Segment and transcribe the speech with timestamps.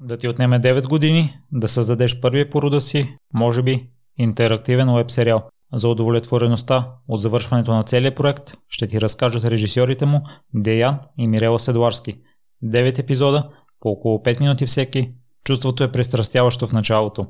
[0.00, 5.10] Да ти отнеме 9 години да създадеш първия по рода си, може би, интерактивен веб
[5.10, 5.42] сериал.
[5.72, 10.22] За удовлетвореността от завършването на целия проект ще ти разкажат режисьорите му
[10.54, 12.18] Деян и Мирела Седуарски.
[12.64, 13.50] 9 епизода,
[13.80, 15.12] по около 5 минути всеки,
[15.44, 17.26] чувството е пристрастяващо в началото.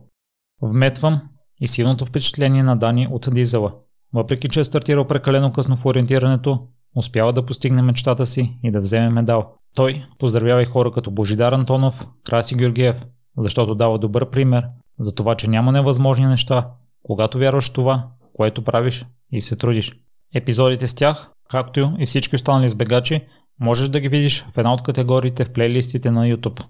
[0.62, 1.22] Вметвам
[1.60, 3.74] и силното впечатление на Дани от Дизела.
[4.14, 8.80] Въпреки, че е стартирал прекалено късно в ориентирането, успява да постигне мечтата си и да
[8.80, 9.54] вземе медал.
[9.74, 12.96] Той поздравява и хора като Божидар Антонов, Краси Георгиев,
[13.38, 14.68] защото дава добър пример
[15.00, 16.68] за това, че няма невъзможни неща,
[17.02, 19.96] когато вярваш в това, което правиш и се трудиш.
[20.34, 23.26] Епизодите с тях, както и всички останали избегачи,
[23.60, 26.64] можеш да ги видиш в една от категориите в плейлистите на YouTube.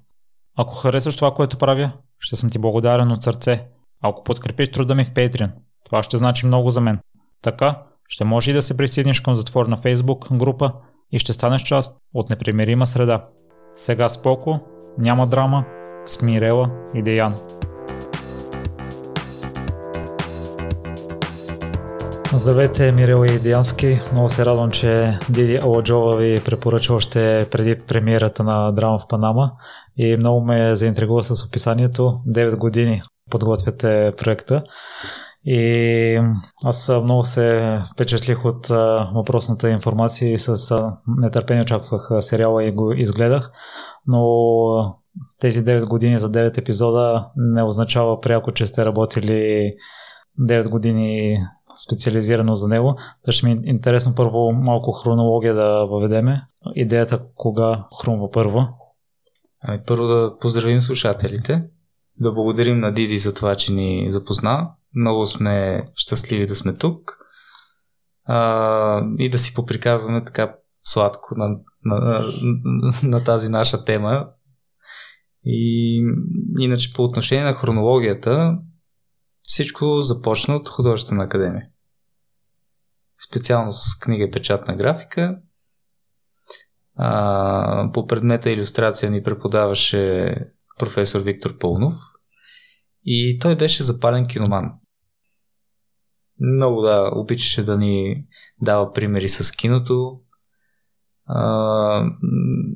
[0.56, 3.66] Ако харесваш това, което правя, ще съм ти благодарен от сърце.
[4.02, 5.50] Ако подкрепиш труда ми в Patreon,
[5.84, 6.98] това ще значи много за мен.
[7.42, 10.72] Така, ще може и да се присъединиш към затвор на Facebook група
[11.12, 13.24] и ще станеш част от непримирима среда.
[13.74, 14.60] Сега споко,
[14.98, 15.64] няма драма,
[16.06, 17.34] смирела и Деян.
[22.34, 24.00] Здравейте, Мирел и Диански.
[24.12, 29.52] Много се радвам, че Диди Аладжова ви препоръча още преди премиерата на драма в Панама
[29.96, 32.20] и много ме заинтригува с описанието.
[32.28, 34.62] 9 години подготвяте проекта
[35.44, 36.20] и
[36.64, 38.66] аз много се впечатлих от
[39.14, 40.74] въпросната информация и с
[41.06, 43.50] нетърпение очаквах сериала и го изгледах,
[44.06, 44.20] но
[45.40, 49.72] тези 9 години за 9 епизода не означава пряко, че сте работили
[50.40, 51.38] 9 години
[51.86, 52.96] специализирано за него.
[53.26, 56.40] Да ще ми е интересно първо малко хронология да въведеме.
[56.74, 58.68] Идеята кога хрумва първо.
[59.62, 61.64] Ами първо да поздравим слушателите,
[62.20, 64.70] да благодарим на Диди за това, че ни запозна.
[64.94, 67.18] Много сме щастливи да сме тук
[68.24, 71.48] а, и да си поприказваме така сладко на,
[71.84, 72.20] на,
[72.64, 74.28] на, на тази наша тема.
[75.44, 75.96] И
[76.58, 78.58] иначе по отношение на хронологията,
[79.40, 81.66] всичко започна от художествена академия.
[83.28, 85.38] Специално с книга и печатна графика.
[86.96, 90.34] А, по предмета иллюстрация ни преподаваше
[90.78, 91.94] професор Виктор Пълнов.
[93.04, 94.79] И той беше запален киноман.
[96.40, 98.26] Много да, обичаше да ни
[98.62, 100.20] дава примери с киното.
[101.26, 102.04] А,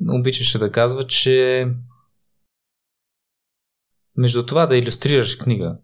[0.09, 1.67] обичаше да казва, че
[4.17, 5.77] между това да иллюстрираш книга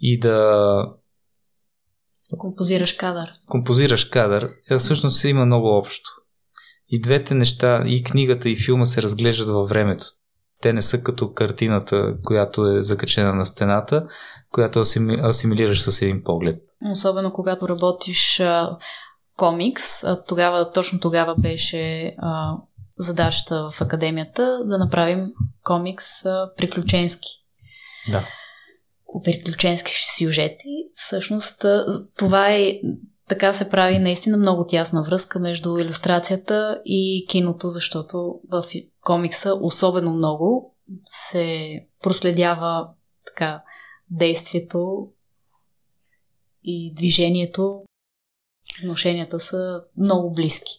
[0.00, 0.78] и да
[2.38, 3.32] композираш кадър.
[3.46, 6.10] Композираш кадър, е, всъщност има много общо.
[6.88, 10.06] И двете неща, и книгата, и филма се разглеждат във времето.
[10.60, 14.08] Те не са като картината, която е закачена на стената,
[14.50, 14.80] която
[15.22, 16.67] асимилираш с един поглед.
[16.92, 18.76] Особено когато работиш а,
[19.36, 22.56] комикс, а, тогава, точно тогава беше а,
[22.96, 25.32] задачата в академията да направим
[25.64, 27.28] комикс а, приключенски.
[28.10, 28.24] Да
[29.24, 30.88] приключенски сюжети.
[30.94, 31.64] Всъщност
[32.16, 32.80] това е
[33.28, 38.64] така се прави наистина много тясна връзка между иллюстрацията и киното, защото в
[39.00, 40.74] комикса особено много
[41.08, 41.70] се
[42.02, 42.88] проследява
[43.26, 43.62] така
[44.10, 45.08] действието
[46.70, 47.82] и движението.
[48.82, 50.72] Отношенията са много близки.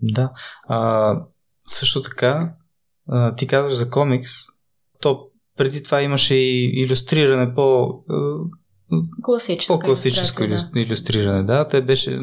[0.00, 0.32] Да.
[0.68, 1.20] А,
[1.66, 2.54] също така,
[3.08, 4.30] а, ти казваш за комикс,
[5.00, 7.88] то преди това имаше и иллюстриране по...
[9.22, 9.78] Класическо.
[9.78, 10.80] По-класическо да.
[10.80, 11.68] иллюстриране, да.
[11.68, 12.20] Те беше,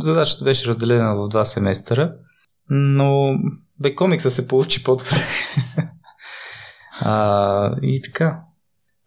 [0.00, 2.16] задачата беше разделена в два семестъра,
[2.70, 3.38] но
[3.80, 5.16] бе комикса се получи по-добре.
[7.00, 8.42] а, и така.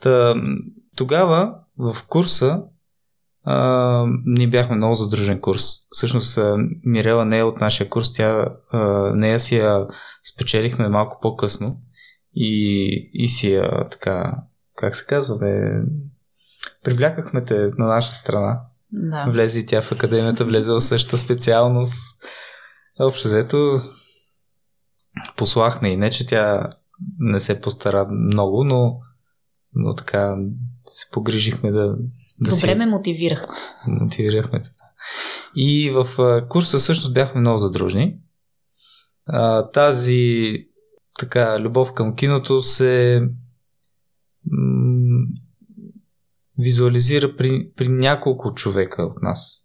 [0.02, 0.36] Та,
[0.96, 2.64] тогава в курса
[3.44, 5.64] а, ние бяхме много задружен курс.
[5.90, 6.40] Всъщност
[6.86, 8.80] Мирела не е от нашия курс, тя, а,
[9.16, 9.88] нея си я
[10.34, 11.82] спечелихме малко по-късно
[12.36, 14.34] и, и си я така,
[14.76, 15.82] как се казва, бе,
[16.84, 18.62] привлякахме те на наша страна.
[18.92, 19.26] Да.
[19.32, 22.24] Влезе и тя в академията, влезе в същата специалност.
[23.00, 23.80] Общо взето
[25.38, 26.70] послахме и не, че тя
[27.20, 29.00] не се постара много, но,
[29.74, 30.38] но така
[30.88, 31.88] се погрижихме да,
[32.40, 32.76] да Добре си...
[32.76, 33.54] ме мотивирахте.
[33.88, 34.62] Мотивирахме.
[35.56, 36.08] И в
[36.50, 38.18] курса всъщност бяхме много задружни.
[39.74, 40.54] тази
[41.20, 43.22] така любов към киното се
[44.52, 45.28] м-
[46.60, 49.64] визуализира при, при няколко човека от нас.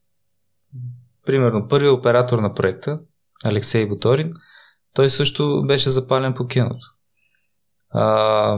[1.27, 3.01] Примерно, първият оператор на проекта,
[3.45, 4.33] Алексей Буторин,
[4.95, 6.87] той също беше запален по киното.
[7.91, 8.57] А,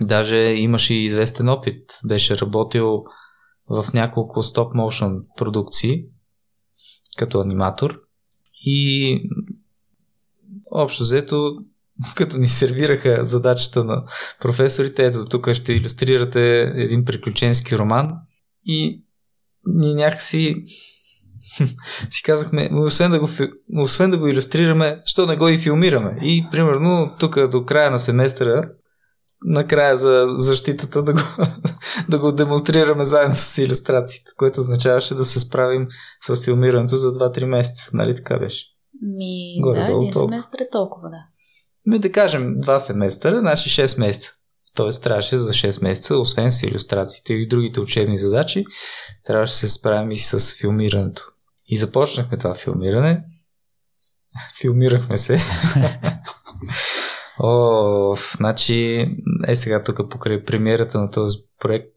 [0.00, 1.98] даже имаше и известен опит.
[2.04, 3.04] Беше работил
[3.68, 6.04] в няколко стоп-моушен продукции
[7.16, 8.00] като аниматор
[8.66, 9.20] и
[10.72, 11.56] общо взето
[12.14, 14.04] като ни сервираха задачата на
[14.40, 18.10] професорите, ето тук ще иллюстрирате един приключенски роман
[18.64, 19.04] и
[19.66, 20.62] ние някакси
[22.10, 23.28] си казахме, освен да, го,
[23.76, 26.18] освен да го иллюстрираме, що не го и филмираме.
[26.22, 28.62] И примерно тук до края на семестъра,
[29.44, 31.20] накрая за защитата да го,
[32.08, 35.88] да го демонстрираме заедно с иллюстрациите, което означаваше да се справим
[36.20, 37.90] с филмирането за 2-3 месеца.
[37.92, 38.66] Нали така беше?
[39.02, 41.24] Ми, Горе да, един семестър е толкова, да.
[41.86, 44.32] Ми да кажем 2 семестъра, значи 6 месеца.
[44.76, 48.64] Тоест трябваше за 6 месеца, освен с иллюстрациите и другите учебни задачи,
[49.24, 51.22] трябваше да се справим и с филмирането.
[51.66, 53.24] И започнахме това филмиране.
[54.60, 55.38] Филмирахме се.
[57.38, 59.08] О, значи,
[59.48, 61.94] е сега тук покрай премиерата на този проект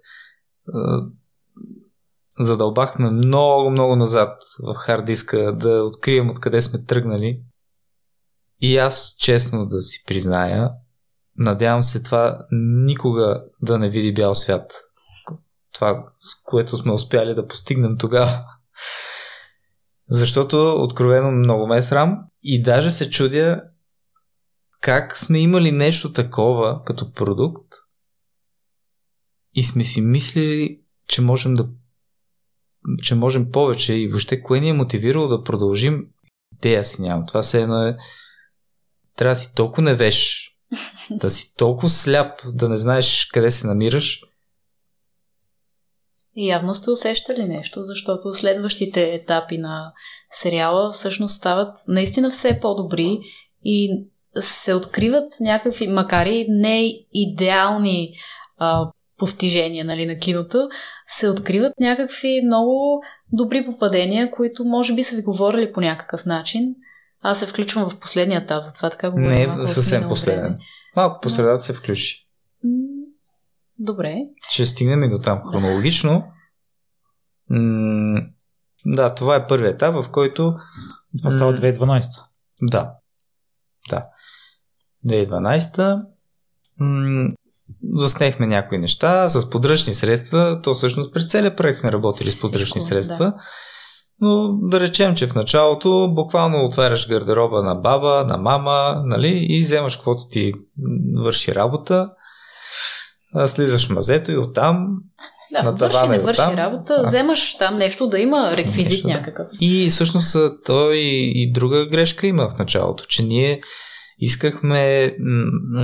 [2.40, 7.42] задълбахме много, много назад в хард диска да открием откъде сме тръгнали.
[8.62, 10.70] И аз, честно да си призная,
[11.38, 14.74] надявам се това никога да не види бял свят.
[15.74, 18.44] Това, с което сме успяли да постигнем тогава.
[20.10, 23.64] Защото откровено много ме е срам и даже се чудя
[24.82, 27.74] как сме имали нещо такова като продукт
[29.54, 31.70] и сме си мислили, че можем да
[33.04, 36.08] че можем повече и въобще кое ни е мотивирало да продължим
[36.58, 37.26] идея си нямам.
[37.28, 37.98] Това се едно е
[39.16, 40.50] трябва да си толкова невеж,
[41.12, 44.22] да си толкова сляп, да не знаеш къде се намираш,
[46.40, 49.94] и явно сте усещали нещо, защото следващите етапи на
[50.30, 53.20] сериала всъщност стават наистина все по-добри
[53.64, 54.06] и
[54.40, 58.14] се откриват някакви, макар и не идеални
[58.58, 60.70] а, постижения нали, на киното,
[61.06, 63.02] се откриват някакви много
[63.32, 66.76] добри попадения, които може би са ви говорили по някакъв начин.
[67.22, 69.58] Аз се включвам в последния етап, затова така говоря.
[69.58, 70.58] Не, съвсем последен.
[70.96, 72.28] Малко по средата се включи.
[73.80, 74.18] Добре.
[74.50, 76.24] Ще стигнем и до там хронологично.
[77.50, 78.22] М-
[78.86, 80.56] да, това е първият етап, в който...
[81.20, 82.24] Това става 2012.
[82.62, 82.92] Да.
[83.90, 84.06] Да.
[85.06, 86.02] 2012
[86.80, 87.30] м-
[87.94, 90.62] заснехме някои неща с подръчни средства.
[90.64, 93.26] То всъщност през целият проект сме работили с подръчни средства.
[93.26, 93.34] Да.
[94.20, 99.60] Но да речем, че в началото буквално отваряш гардероба на баба, на мама, нали, и
[99.60, 100.54] вземаш каквото ти
[101.24, 102.10] върши работа,
[103.46, 104.88] слизаш мазето и оттам
[105.52, 106.54] да, на върши, не върши там.
[106.54, 107.04] работа, а.
[107.04, 109.48] вземаш там нещо да има реквизит нещо, някакъв.
[109.52, 109.58] Да.
[109.62, 110.96] И всъщност той
[111.36, 113.62] и друга грешка има в началото, че ние
[114.18, 115.16] искахме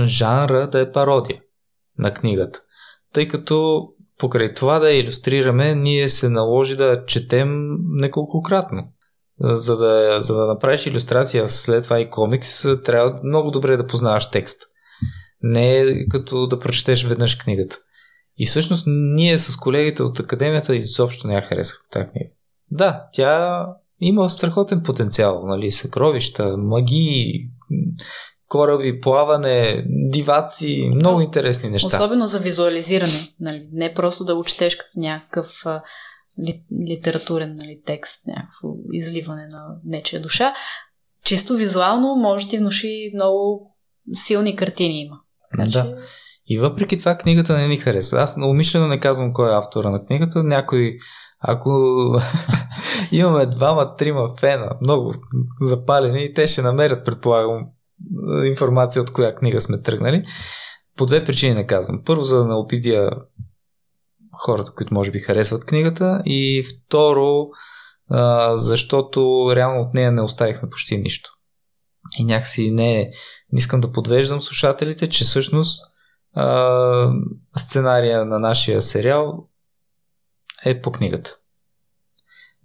[0.04, 1.40] жанра да е пародия
[1.98, 2.60] на книгата.
[3.12, 3.88] Тъй като
[4.18, 8.92] покрай това да иллюстрираме, ние се наложи да четем неколкократно.
[9.40, 14.30] За да, за да направиш иллюстрация след това и комикс, трябва много добре да познаваш
[14.30, 14.62] текст.
[15.42, 17.78] Не е като да прочетеш веднъж книгата.
[18.38, 22.30] И всъщност ние с колегите от академията изобщо не я харесахме тази книга.
[22.70, 23.66] Да, тя
[24.00, 27.50] има страхотен потенциал, нали, съкровища, магии,
[28.48, 31.86] кораби, плаване, диваци, много интересни неща.
[31.86, 35.64] Особено за визуализиране, нали, не просто да учетеш като някакъв
[36.40, 40.54] ли, литературен нали, текст, някакво изливане на нечия душа.
[41.24, 43.70] Чисто визуално може да ти внуши много
[44.12, 45.16] силни картини има.
[45.50, 45.96] Така, да.
[46.46, 48.16] И въпреки това книгата не ни хареса.
[48.16, 50.44] Аз умишлено не казвам кой е автора на книгата.
[50.44, 50.96] Някой,
[51.46, 52.04] ако
[53.12, 55.14] имаме двама, трима фена, много
[55.60, 57.66] запалени, и те ще намерят, предполагам,
[58.44, 60.24] информация от коя книга сме тръгнали.
[60.96, 62.02] По две причини не казвам.
[62.04, 63.10] Първо, за да не обидя
[64.32, 67.46] хората, които може би харесват книгата и второ,
[68.52, 71.30] защото реално от нея не оставихме почти нищо.
[72.18, 73.10] И някакси не,
[73.52, 75.82] не искам да подвеждам слушателите, че всъщност
[77.56, 79.48] сценария на нашия сериал
[80.64, 81.36] е по книгата.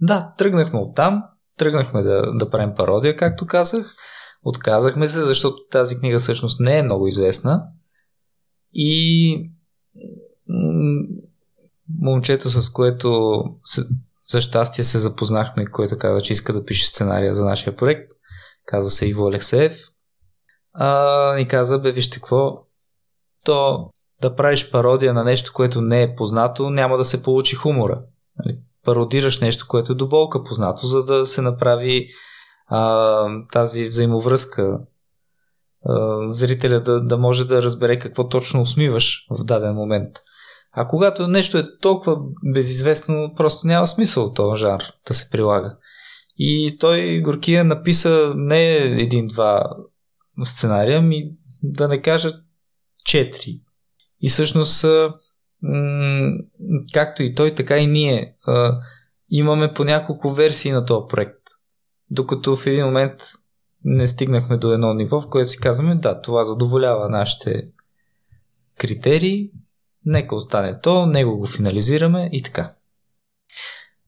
[0.02, 1.24] Да, тръгнахме от там,
[1.58, 3.96] тръгнахме да, да правим пародия, както казах.
[4.44, 7.64] Отказахме се, защото тази книга всъщност не е много известна.
[8.74, 9.52] И
[12.00, 13.42] момчето, с което
[14.28, 18.12] за щастие се запознахме, което каза, че иска да пише сценария за нашия проект,
[18.66, 19.78] казва се Иво Алексеев,
[20.74, 22.66] а, ни каза, бе, вижте какво,
[23.46, 23.90] то
[24.22, 28.02] да правиш пародия на нещо, което не е познато, няма да се получи хумора.
[28.40, 28.58] Нали?
[28.86, 32.08] Пародираш нещо, което е до болка познато, за да се направи
[32.68, 34.80] а, тази взаимовръзка.
[35.86, 40.16] А, зрителя да, да може да разбере какво точно усмиваш в даден момент.
[40.72, 42.18] А когато нещо е толкова
[42.54, 45.76] безизвестно, просто няма смисъл този жанр да се прилага.
[46.38, 49.70] И той, Горкия, написа не един-два
[50.44, 51.32] сценария, ми
[51.64, 52.32] да не кажа
[53.10, 53.62] 4.
[54.22, 54.86] И всъщност,
[56.94, 58.36] както и той, така и ние
[59.30, 61.40] имаме по няколко версии на този проект.
[62.12, 63.14] Докато в един момент
[63.84, 67.68] не стигнахме до едно ниво, в което си казваме, да, това задоволява нашите
[68.80, 69.52] критерии,
[70.06, 72.74] нека остане то, него го финализираме и така.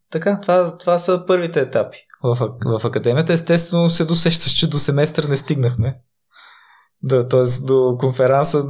[0.09, 3.33] Така, това, това са първите етапи в, в академията.
[3.33, 5.99] Естествено се досещаш, че до семестър не стигнахме.
[7.03, 7.65] Да, т.е.
[7.65, 8.63] до конференса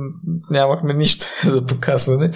[0.50, 2.32] нямахме нищо за показване.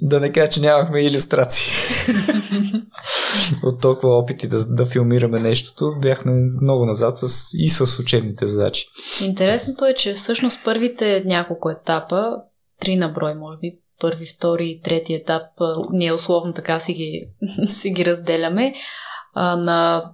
[0.00, 1.72] Да не кажа, че нямахме иллюстрации.
[3.62, 8.86] От толкова опити да, да филмираме нещото, бяхме много назад с, и с учебните задачи.
[9.22, 12.36] Интересното е, че всъщност първите няколко етапа,
[12.80, 15.42] три на брой, може би, първи, втори и трети етап,
[15.92, 17.28] ние условно така си ги,
[17.66, 18.74] си ги разделяме,
[19.34, 20.10] а, на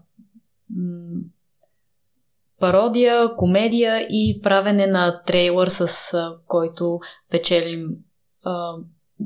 [2.61, 6.99] пародия, комедия и правене на трейлър, с а, който
[7.31, 7.89] печелим
[8.45, 8.75] а,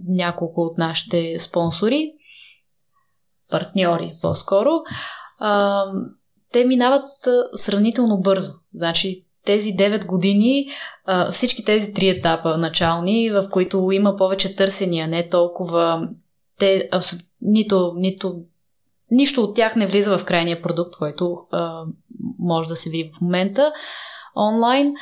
[0.09, 2.11] няколко от нашите спонсори,
[3.51, 4.71] партньори по-скоро.
[5.39, 5.85] А,
[6.53, 8.53] те минават а, сравнително бързо.
[8.75, 10.69] Значи тези 9 години,
[11.05, 16.09] а, всички тези три етапа начални, в които има повече търсения, не толкова
[16.59, 17.17] те абсо...
[17.41, 18.37] нито, нито
[19.11, 21.85] нищо от тях не влиза в крайния продукт, който а,
[22.39, 23.73] може да се види в момента
[24.37, 24.95] онлайн.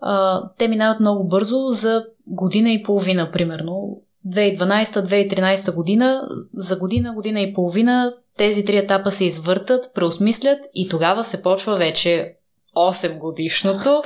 [0.00, 4.02] А, те минават много бързо за година и половина, примерно.
[4.28, 11.24] 2012-2013 година, за година, година и половина тези три етапа се извъртат, преосмислят и тогава
[11.24, 12.34] се почва вече
[12.76, 14.02] 8 годишното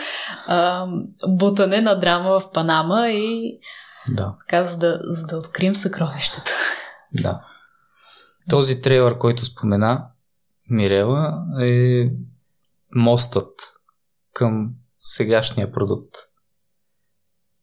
[0.47, 0.87] а,
[1.29, 3.59] бутане на драма в Панама и
[4.09, 4.35] да.
[4.41, 6.51] така, за да, за да открием съкровищата.
[7.23, 7.41] Да.
[8.51, 10.07] Този трейлър, който спомена
[10.71, 12.11] Мирела, е
[12.95, 13.55] мостът
[14.35, 16.15] към сегашния продукт.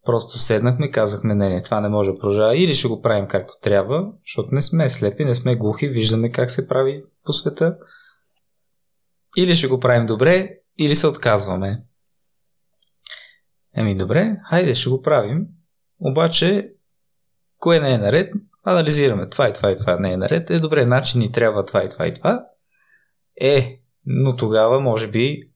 [0.06, 2.58] Просто седнахме и казахме, не, не, това не може да продължава.
[2.58, 6.52] Или ще го правим както трябва, защото не сме слепи, не сме глухи, виждаме как
[6.52, 7.78] се прави по света.
[9.38, 11.84] Или ще го правим добре, или се отказваме.
[13.76, 15.48] Еми добре, хайде ще го правим.
[16.00, 16.74] Обаче,
[17.58, 18.34] кое не е наред,
[18.64, 20.50] анализираме това и това и това не е наред.
[20.50, 22.46] Е, добре, начин ни трябва това и това и това.
[23.42, 23.79] Е,
[24.10, 25.50] но тогава може би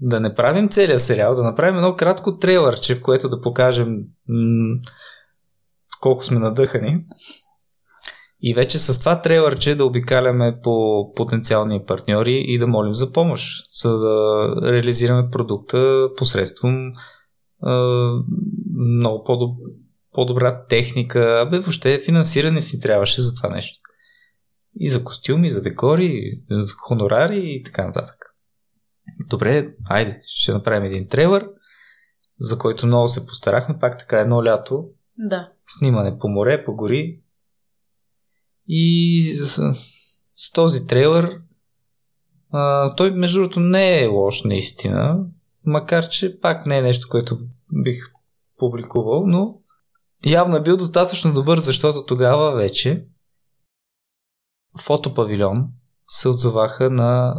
[0.00, 4.78] да не правим целият сериал, да направим едно кратко трейлърче, в което да покажем м-
[6.00, 7.02] колко сме надъхани.
[8.40, 13.64] И вече с това трейлърче да обикаляме по потенциални партньори и да молим за помощ,
[13.82, 16.92] за да реализираме продукта посредством е,
[18.76, 19.58] много по-доб...
[20.12, 21.42] по-добра техника.
[21.46, 23.78] Абе, въобще финансиране си трябваше за това нещо.
[24.80, 28.34] И за костюми, за декори, за хонорари и така нататък.
[29.28, 31.48] Добре, айде, ще направим един трейлър,
[32.40, 33.78] за който много се постарахме.
[33.78, 34.88] Пак така едно лято.
[35.18, 35.52] Да.
[35.66, 37.20] Снимане по море, по гори.
[38.68, 39.74] И с,
[40.36, 41.40] с този трейлър
[42.50, 45.24] а, той между другото не е лош наистина,
[45.64, 47.38] макар че пак не е нещо, което
[47.72, 48.12] бих
[48.58, 49.58] публикувал, но
[50.26, 53.06] явно е бил достатъчно добър, защото тогава вече
[54.80, 55.68] фотопавилион
[56.06, 57.34] се отзоваха на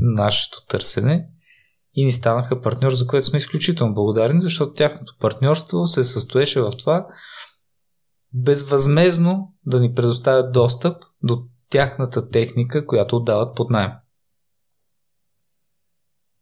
[0.00, 1.28] нашето търсене
[1.94, 6.72] и ни станаха партньор, за което сме изключително благодарни, защото тяхното партньорство се състоеше в
[6.78, 7.06] това
[8.32, 13.92] безвъзмезно да ни предоставят достъп до тяхната техника, която отдават под найем.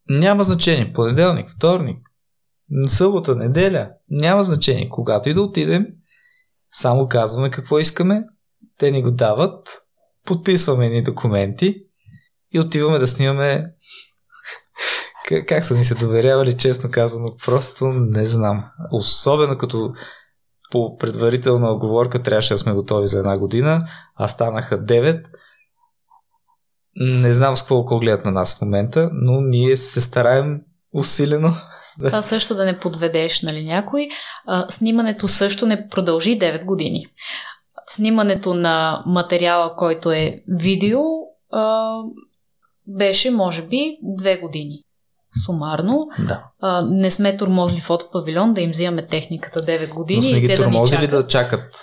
[0.08, 0.92] Няма значение.
[0.92, 1.98] Понеделник, вторник,
[2.86, 3.90] събота, неделя.
[4.10, 4.88] Няма значение.
[4.88, 5.86] Когато и да отидем,
[6.70, 8.24] само казваме какво искаме,
[8.78, 9.81] те ни го дават,
[10.26, 11.76] подписваме ни документи
[12.54, 13.64] и отиваме да снимаме
[15.48, 18.64] как са ни се доверявали, честно казано, просто не знам.
[18.92, 19.92] Особено като
[20.70, 23.86] по предварителна оговорка трябваше да сме готови за една година,
[24.16, 25.24] а станаха 9.
[26.96, 30.60] Не знам с колко гледат на нас в момента, но ние се стараем
[30.94, 31.54] усилено.
[32.04, 34.08] Това също да не подведеш нали, някой.
[34.46, 37.06] А, снимането също не продължи 9 години.
[37.86, 41.00] Снимането на материала, който е видео,
[41.50, 41.96] а,
[42.86, 44.78] беше, може би, 2 години
[45.44, 46.08] сумарно.
[46.18, 46.44] Да.
[46.60, 50.20] А, не сме турмозли фотопавилион да им взимаме техниката 9 години.
[50.22, 51.74] Но сме ги и те турмозили да, да чакат.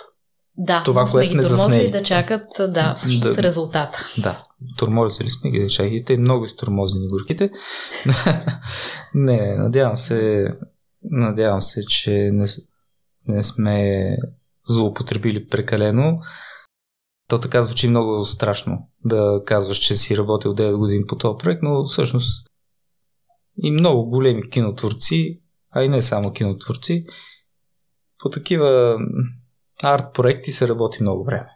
[0.56, 1.90] Да, това, сме което сме заснели.
[1.90, 3.34] да чакат, да, всъщност Да.
[3.34, 3.42] да.
[3.42, 3.98] резултата.
[4.18, 4.44] Да,
[4.78, 6.16] турмозили сме ги да чакате.
[6.16, 7.50] Много изтурмозени горките.
[9.14, 10.48] не, надявам се,
[11.02, 12.60] надявам се, че не, с-
[13.28, 14.16] не сме
[14.72, 16.20] злоупотребили прекалено.
[17.28, 21.62] То така звучи много страшно да казваш, че си работил 9 години по този проект,
[21.62, 22.46] но всъщност
[23.62, 27.06] и много големи кинотворци а и не само кинотворци,
[28.18, 28.98] по такива
[29.82, 31.48] арт проекти се работи много време.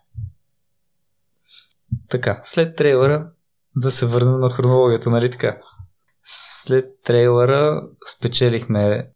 [2.09, 3.31] Така, след трейлера
[3.77, 5.59] да се върнем на хронологията, нали така?
[6.23, 9.11] След трейлера спечелихме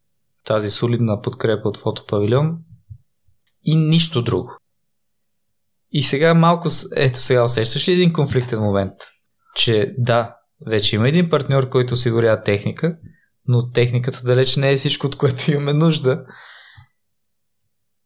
[0.45, 2.59] тази солидна подкрепа от фотопавилион
[3.65, 4.51] и нищо друго.
[5.91, 8.95] И сега малко, ето сега усещаш ли един конфликтен момент?
[9.55, 10.37] Че да,
[10.67, 12.97] вече има един партньор, който осигурява техника,
[13.47, 16.25] но техниката далеч не е всичко, от което имаме нужда.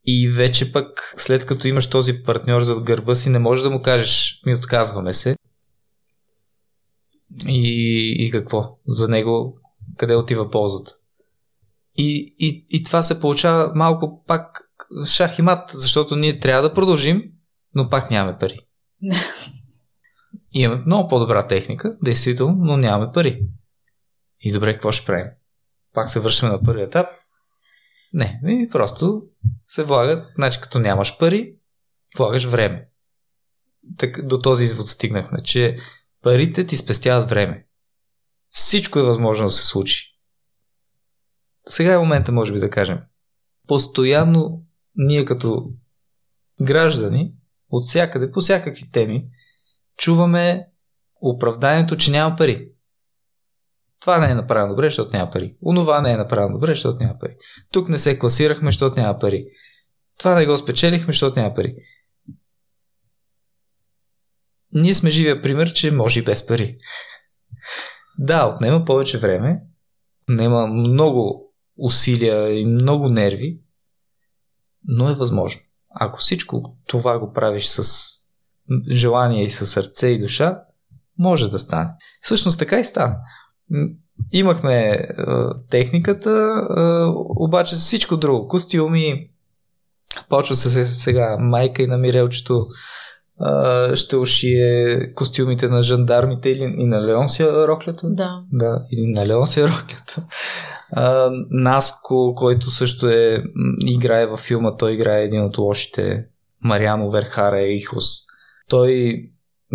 [0.04, 3.82] И вече пък, след като имаш този партньор зад гърба си, не можеш да му
[3.82, 5.36] кажеш, ми отказваме се.
[7.48, 8.78] И, и какво?
[8.86, 9.58] За него
[9.98, 10.94] къде отива ползата?
[11.96, 14.71] И, и, и това се получава малко пак
[15.06, 17.22] шах и мат, защото ние трябва да продължим,
[17.74, 18.58] но пак нямаме пари.
[20.54, 23.46] И имаме много по-добра техника, действително, но нямаме пари.
[24.40, 25.26] И добре, какво ще правим?
[25.94, 27.06] Пак се вършим на първи етап.
[28.12, 29.22] Не, ми просто
[29.66, 31.54] се влагат, значи като нямаш пари,
[32.16, 32.88] влагаш време.
[33.98, 35.76] Так, до този извод стигнахме, че
[36.22, 37.66] парите ти спестяват време.
[38.50, 40.18] Всичко е възможно да се случи.
[41.66, 43.00] Сега е момента, може би да кажем.
[43.68, 45.70] Постоянно ние като
[46.62, 47.32] граждани
[47.70, 49.28] от всякъде, по всякакви теми,
[49.96, 50.66] чуваме
[51.20, 52.68] оправданието, че няма пари.
[54.00, 55.56] Това не е направено добре, защото няма пари.
[55.66, 57.36] Онова не е направено добре, защото няма пари.
[57.72, 59.46] Тук не се класирахме, защото няма пари.
[60.18, 61.74] Това не го спечелихме, защото няма пари.
[64.72, 66.78] Ние сме живия пример, че може и без пари.
[68.18, 69.62] Да, отнема повече време,
[70.28, 73.61] нема много усилия и много нерви,
[74.84, 75.62] но е възможно.
[75.94, 78.08] Ако всичко това го правиш с
[78.90, 80.58] желание и със сърце и душа,
[81.18, 81.90] може да стане.
[82.20, 83.16] Всъщност така и стана.
[84.32, 85.08] Имахме е,
[85.70, 86.82] техниката, е,
[87.38, 88.48] обаче всичко друго.
[88.48, 89.30] Костюми,
[90.28, 92.66] почва се сега майка и на Мирелчето
[93.90, 98.10] е, ще ушие костюмите на жандармите или и на Леонсия Роклята.
[98.10, 98.42] Да.
[98.52, 100.26] Да, и на Леонсия Роклята.
[101.50, 103.44] Наско, който също е,
[103.86, 106.24] играе във филма, той играе един от лошите
[106.64, 108.04] Мариано Верхара и Ихус.
[108.68, 109.22] Той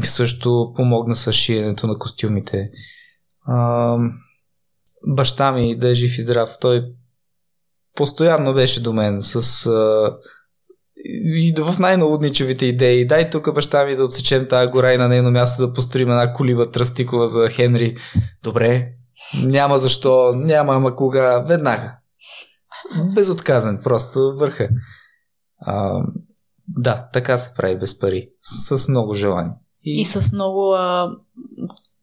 [0.03, 2.69] също помогна с шиенето на костюмите.
[3.45, 3.97] А,
[5.07, 6.85] баща ми да е жив и здрав, той
[7.95, 10.17] постоянно беше до мен с а,
[11.35, 13.07] и в най-налудничевите идеи.
[13.07, 16.33] Дай тук баща ми да отсечем тази гора и на нейно място да построим една
[16.33, 17.95] колиба тръстикова за Хенри.
[18.43, 18.96] Добре,
[19.43, 21.97] няма защо, няма ама кога, веднага.
[23.15, 24.69] Безотказен, просто върха.
[25.59, 26.03] А,
[26.67, 28.29] да, така се прави без пари.
[28.41, 29.51] С много желание.
[29.83, 31.11] И, и с много а,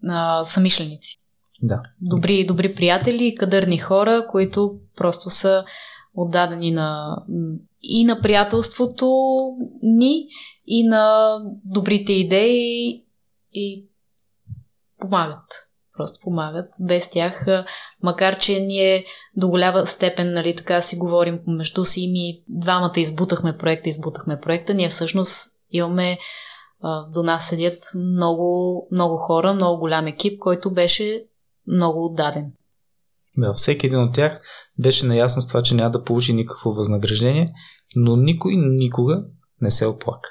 [0.08, 1.18] а, самишленици.
[1.62, 1.82] Да.
[2.00, 5.64] Добри, добри приятели, кадърни хора, които просто са
[6.14, 7.16] отдадени на
[7.82, 9.06] и на приятелството
[9.82, 10.26] ни,
[10.66, 13.04] и на добрите идеи
[13.52, 13.88] и
[15.00, 15.44] помагат.
[15.96, 16.66] Просто помагат.
[16.80, 17.46] Без тях,
[18.02, 19.04] макар че ние
[19.36, 24.74] до голяма степен, нали, така си говорим помежду си, ми двамата избутахме проекта, избутахме проекта,
[24.74, 26.18] ние всъщност имаме
[27.14, 31.24] до нас седят много, много хора, много голям екип, който беше
[31.66, 32.52] много отдаден.
[33.38, 34.40] Да, всеки един от тях
[34.78, 37.52] беше наясно с това, че няма да получи никакво възнаграждение,
[37.96, 39.24] но никой никога
[39.60, 40.30] не се оплака.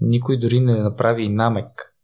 [0.00, 1.95] Никой дори не направи намек.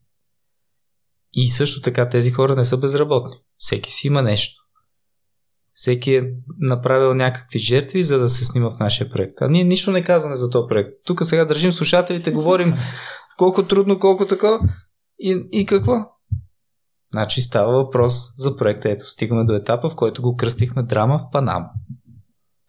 [1.35, 3.37] И също така тези хора не са безработни.
[3.57, 4.62] Всеки си има нещо.
[5.73, 9.40] Всеки е направил някакви жертви, за да се снима в нашия проект.
[9.40, 10.90] А ние нищо не казваме за този проект.
[11.05, 12.75] Тук сега държим слушателите, говорим
[13.38, 14.61] колко трудно, колко такова.
[15.18, 15.95] И, и какво?
[17.12, 18.90] Значи става въпрос за проекта.
[18.90, 21.66] Ето, стигаме до етапа, в който го кръстихме драма в Панама.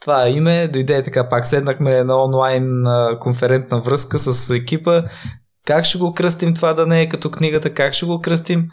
[0.02, 2.84] Това име дойде така, пак седнахме на онлайн
[3.20, 5.04] конферентна връзка с екипа.
[5.66, 7.74] Как ще го кръстим това да не е като книгата?
[7.74, 8.70] Как ще го кръстим?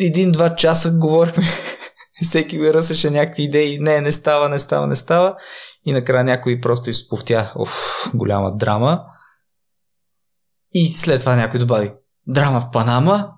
[0.00, 1.44] Един-два часа говорихме.
[2.22, 3.78] Всеки ми ръсеше някакви идеи.
[3.78, 5.36] Не, не става, не става, не става.
[5.84, 7.52] И накрая някой просто изповтя.
[7.56, 9.04] Оф, голяма драма.
[10.72, 11.92] И след това някой добави.
[12.26, 13.32] Драма в Панама.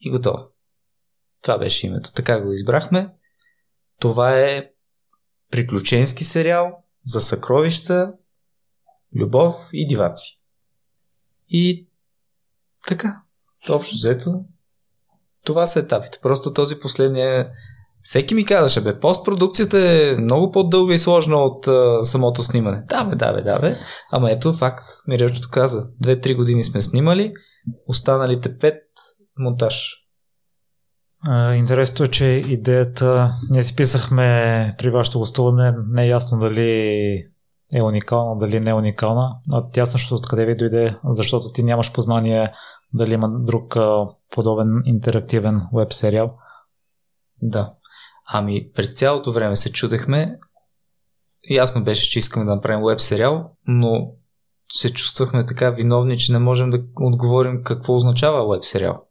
[0.00, 0.38] И готово.
[1.42, 2.12] Това беше името.
[2.12, 3.14] Така го избрахме.
[4.00, 4.70] Това е
[5.50, 8.12] приключенски сериал за съкровища,
[9.16, 10.41] любов и диваци.
[11.52, 11.88] И
[12.88, 13.22] така,
[13.70, 14.44] общо взето,
[15.44, 16.18] това са етапите.
[16.22, 17.50] Просто този последния
[18.02, 22.84] всеки ми казваше, бе, постпродукцията е много по-дълга и сложна от а, самото снимане.
[22.88, 23.76] Да, бе, да, бе, да, бе.
[24.12, 24.84] Ама ето факт.
[25.08, 27.32] Миречето каза, две-три години сме снимали,
[27.86, 28.82] останалите пет
[29.38, 29.98] монтаж.
[31.54, 37.31] Интересното е, че идеята, ние си писахме при вашето гостуване, не е ясно дали
[37.74, 39.36] е уникална, дали не е уникална.
[39.52, 42.52] А тя също откъде ви дойде, защото ти нямаш познание
[42.94, 43.76] дали има друг
[44.30, 46.38] подобен интерактивен веб сериал.
[47.42, 47.74] Да.
[48.26, 50.38] Ами, през цялото време се чудехме.
[51.50, 54.12] Ясно беше, че искаме да направим веб сериал, но
[54.72, 59.04] се чувствахме така виновни, че не можем да отговорим какво означава веб сериал.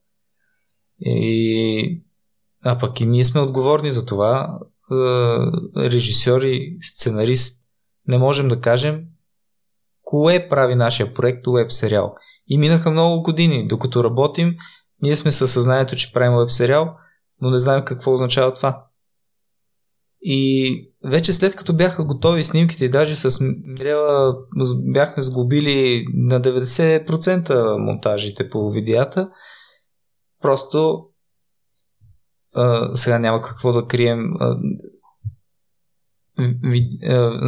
[1.00, 2.04] И...
[2.64, 4.60] А пък и ние сме отговорни за това.
[5.78, 7.61] Режисьор и сценарист
[8.08, 9.06] не можем да кажем
[10.04, 12.16] кое прави нашия проект веб сериал.
[12.48, 14.56] И минаха много години, докато работим,
[15.02, 16.96] ние сме със съзнанието, че правим веб сериал,
[17.42, 18.86] но не знаем какво означава това.
[20.22, 24.36] И вече след като бяха готови снимките, даже с Мирела
[24.76, 29.30] бяхме сгубили на 90% монтажите по видеята,
[30.42, 31.06] просто
[32.56, 34.34] а, сега няма какво да крием.
[34.40, 34.58] А,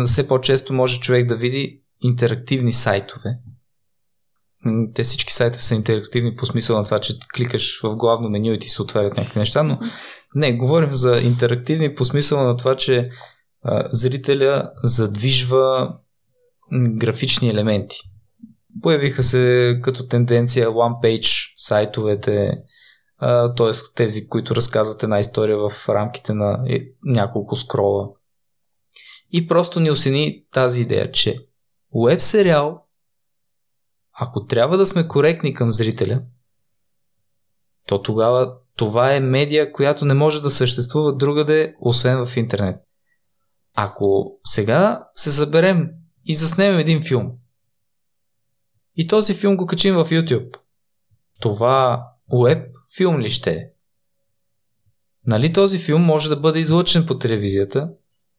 [0.06, 3.40] все по-често може човек да види интерактивни сайтове.
[4.94, 8.60] Те всички сайтове са интерактивни по смисъл на това, че кликаш в главно меню и
[8.60, 9.80] ти се отварят някакви неща, но
[10.36, 13.10] не, говорим за интерактивни по смисъл на това, че
[13.90, 15.96] зрителя задвижва
[16.72, 17.98] графични елементи.
[18.82, 22.58] Появиха се като тенденция one page сайтовете,
[23.58, 23.72] т.е.
[23.96, 28.10] тези, които разказват една история в рамките на е, няколко скрола.
[29.34, 31.48] И просто ни осени тази идея, че
[32.06, 32.88] веб сериал,
[34.20, 36.22] ако трябва да сме коректни към зрителя,
[37.88, 42.82] то тогава това е медия, която не може да съществува другаде, освен в интернет.
[43.74, 45.90] Ако сега се заберем
[46.26, 47.32] и заснемем един филм,
[48.96, 50.58] и този филм го качим в YouTube,
[51.40, 53.70] това уеб филм ли ще е?
[55.26, 57.90] Нали този филм може да бъде излъчен по телевизията,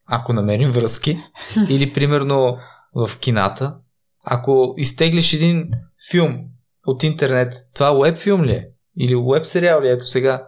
[0.05, 1.19] ако намерим връзки,
[1.69, 2.57] или примерно
[2.95, 3.77] в кината.
[4.23, 5.71] Ако изтеглиш един
[6.11, 6.45] филм
[6.87, 8.69] от интернет, това уеб филм ли е?
[8.97, 10.47] Или веб сериали, ето сега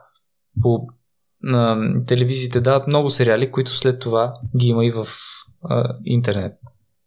[0.62, 0.88] по
[1.42, 5.08] на телевизиите дават много сериали, които след това ги има и в
[5.64, 6.54] а, интернет.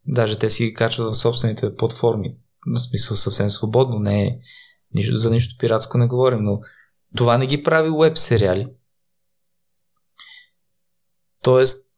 [0.07, 2.37] Даже те си ги качват в собствените платформи.
[2.67, 4.39] В смисъл съвсем свободно, не е
[4.95, 6.61] нищо, за нищо пиратско не говорим, но
[7.17, 8.69] това не ги прави веб сериали.
[11.43, 11.90] Тоест,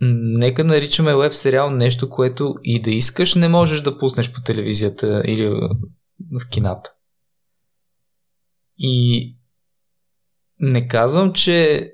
[0.00, 5.22] нека наричаме веб сериал нещо, което и да искаш не можеш да пуснеш по телевизията
[5.26, 5.48] или
[6.32, 6.92] в кината.
[8.78, 9.36] И
[10.60, 11.90] не казвам, че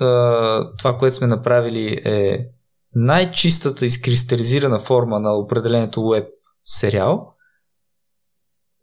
[0.00, 2.48] а, това, което сме направили е
[2.94, 6.28] най-чистата изкристализирана форма на определението веб
[6.64, 7.34] сериал,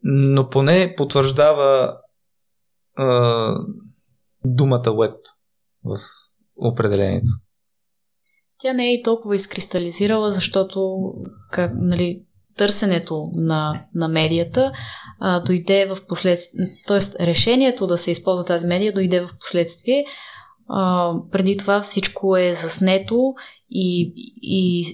[0.04, 1.98] но поне потвърждава
[2.96, 3.54] а,
[4.46, 5.16] думата веб
[5.84, 5.98] в
[6.56, 7.32] определението.
[8.60, 11.14] Тя не е и толкова изкристализирала, защото
[11.52, 12.22] как, нали,
[12.58, 14.72] търсенето на, на медията
[15.20, 17.26] а, дойде в последствие, т.е.
[17.26, 20.06] решението да се използва тази медия дойде в последствие.
[20.68, 23.34] А, преди това всичко е заснето
[23.70, 24.86] и, и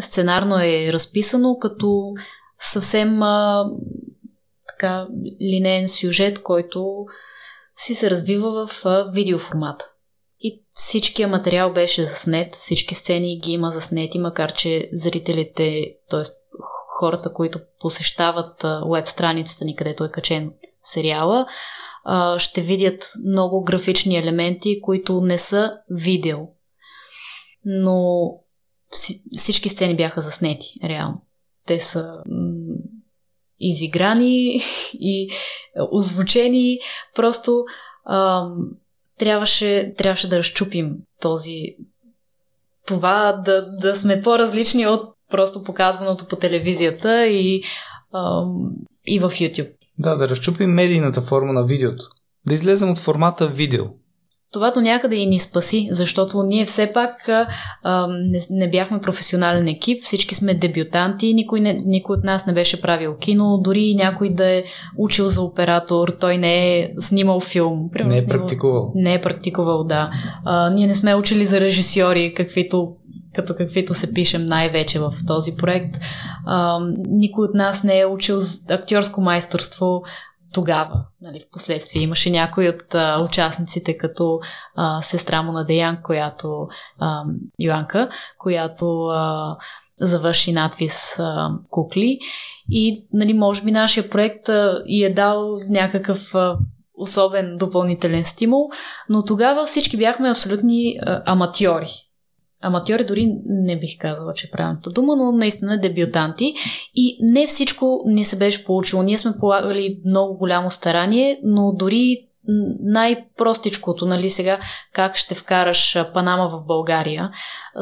[0.00, 2.14] сценарно е разписано като
[2.58, 3.64] съвсем а,
[4.68, 5.08] така
[5.42, 7.06] линейен сюжет, който
[7.76, 9.93] си се развива в а, видеоформат.
[10.74, 16.22] И всичкия материал беше заснет, всички сцени ги има заснети, макар че зрителите, т.е
[16.98, 21.46] хората, които посещават веб страницата ни, където е качен сериала,
[22.38, 26.38] ще видят много графични елементи, които не са видео.
[27.64, 28.28] Но
[29.36, 31.20] всички сцени бяха заснети, реално.
[31.66, 32.16] Те са
[33.58, 34.60] изиграни
[34.94, 35.30] и
[35.92, 36.78] озвучени.
[37.14, 37.64] Просто
[39.18, 41.76] трябваше, трябваше да разчупим този
[42.86, 47.62] това да, да сме по-различни от просто показваното по телевизията и,
[48.12, 48.44] а,
[49.06, 49.72] и в YouTube.
[49.98, 52.04] Да, да разчупим медийната форма на видеото.
[52.46, 53.84] Да излезем от формата видео.
[54.54, 57.28] Това до някъде и ни спаси, защото ние все пак
[57.82, 62.52] а, не, не бяхме професионален екип, всички сме дебютанти, никой, не, никой от нас не
[62.52, 64.64] беше правил кино, дори някой да е
[64.98, 67.90] учил за оператор, той не е снимал филм.
[67.92, 68.92] Примерно, не е снимал, практикувал.
[68.94, 70.10] Не е практикувал, да.
[70.44, 72.88] А, ние не сме учили за режисьори, каквито
[73.34, 75.96] като каквито се пишем най-вече в този проект.
[76.46, 78.38] А, никой от нас не е учил
[78.70, 80.02] актьорско майсторство
[80.54, 82.02] тогава, нали, в последствие.
[82.02, 84.40] Имаше някои от а, участниците, като
[84.74, 87.22] а, сестра му на Деян, която а,
[87.58, 89.56] Йоанка, която а,
[90.00, 92.18] завърши надвис а, кукли.
[92.68, 96.58] И, нали, може би нашия проект а, и е дал някакъв а,
[96.98, 98.68] особен допълнителен стимул,
[99.08, 101.90] но тогава всички бяхме абсолютни а, аматьори.
[102.64, 106.54] Аматьори дори не бих казала, че е правилната дума, но наистина дебютанти.
[106.94, 109.02] И не всичко ни се беше получило.
[109.02, 112.28] Ние сме полагали много голямо старание, но дори
[112.82, 114.58] най-простичкото, нали, сега
[114.92, 117.30] как ще вкараш Панама в България,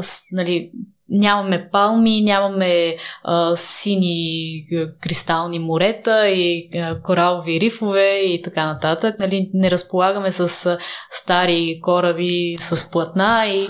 [0.01, 0.71] с, нали,
[1.09, 4.67] нямаме палми, нямаме а, сини
[5.01, 9.19] кристални морета и а, коралови рифове и така нататък.
[9.19, 10.79] Нали, не разполагаме с а,
[11.11, 13.69] стари кораби с платна и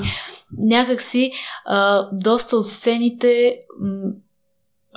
[0.59, 1.33] някакси
[1.65, 4.13] а, доста от сцените м-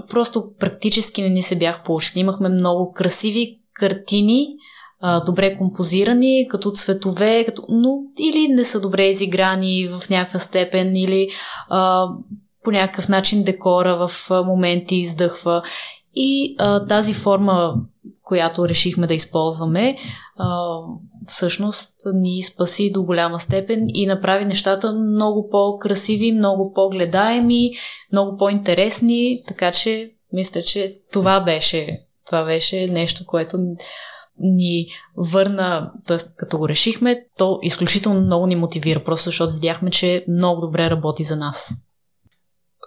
[0.09, 2.19] просто практически не ни се бях получили.
[2.19, 4.47] Имахме много красиви картини,
[5.01, 10.95] а, добре композирани, като цветове, като, но или не са добре изиграни в някаква степен,
[10.95, 11.29] или
[11.69, 12.07] а,
[12.63, 15.63] по някакъв начин декора в моменти издъхва.
[16.15, 17.75] И а, тази форма,
[18.23, 19.97] която решихме да използваме,
[20.37, 20.77] а,
[21.25, 27.71] всъщност ни спаси до голяма степен и направи нещата много по-красиви, много по-гледаеми,
[28.11, 33.57] много по-интересни, така че мисля, че това беше, това беше нещо, което
[34.39, 36.17] ни върна, т.е.
[36.37, 41.23] като го решихме, то изключително много ни мотивира, просто защото видяхме, че много добре работи
[41.23, 41.84] за нас.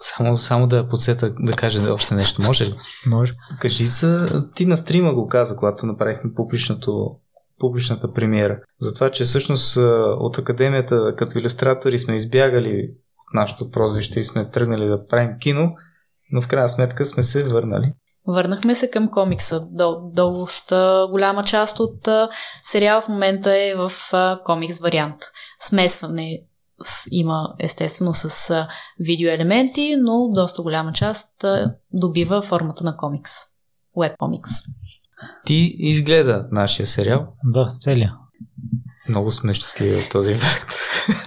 [0.00, 2.42] Само, само да подсета да кажа да още нещо.
[2.42, 2.74] Може ли?
[3.06, 3.32] Може.
[3.60, 4.44] Кажи за...
[4.54, 7.16] Ти на стрима го каза, когато направихме публичното
[7.58, 8.58] публичната премиера.
[8.80, 9.76] За това, че всъщност
[10.20, 15.72] от академията като иллюстратори сме избягали от нашото прозвище и сме тръгнали да правим кино,
[16.32, 17.92] но в крайна сметка сме се върнали.
[18.26, 19.66] Върнахме се към комикса.
[19.70, 22.28] До, доста голяма част от а,
[22.62, 23.92] сериал в момента е в
[24.44, 25.16] комикс вариант.
[25.60, 26.40] Смесване
[27.10, 28.54] има естествено с
[29.00, 31.44] видеоелементи, но доста голяма част
[31.92, 33.32] добива формата на комикс.
[33.94, 34.50] Уеб комикс.
[35.46, 37.26] Ти изгледа нашия сериал.
[37.44, 38.14] Да, целия.
[39.08, 40.74] Много сме щастливи от този факт.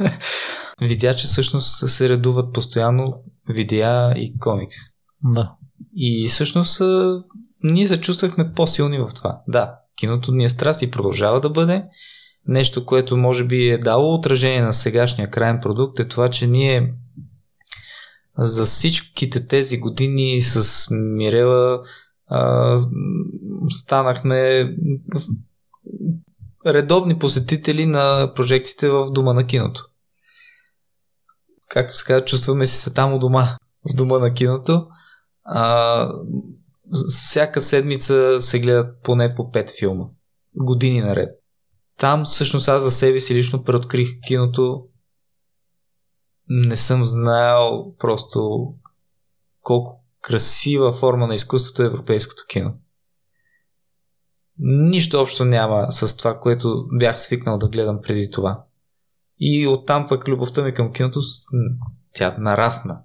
[0.81, 4.75] Видя, че всъщност се редуват постоянно видеа и комикс.
[5.23, 5.55] Да.
[5.95, 6.81] И всъщност
[7.63, 9.41] ние се чувствахме по-силни в това.
[9.47, 11.83] Да, киното ни е страст и продължава да бъде.
[12.47, 16.93] Нещо, което може би е дало отражение на сегашния крайен продукт е това, че ние
[18.37, 21.83] за всичките тези години с Мирела
[22.27, 22.77] а,
[23.69, 24.69] станахме
[26.65, 29.87] редовни посетители на прожекциите в дома на киното.
[31.69, 33.57] Както се казва, чувстваме се там у дома,
[33.91, 34.87] в дома на киното.
[35.43, 36.11] А,
[37.09, 40.05] всяка седмица се гледат поне по 5 филма.
[40.55, 41.40] Години наред.
[41.97, 44.87] Там всъщност аз за себе си лично преоткрих киното.
[46.47, 48.73] Не съм знаел просто
[49.61, 52.73] колко красива форма на изкуството е европейското кино.
[54.63, 58.63] Нищо общо няма с това, което бях свикнал да гледам преди това.
[59.39, 61.19] И оттам пък любовта ми към киното
[62.13, 63.01] тя нарасна.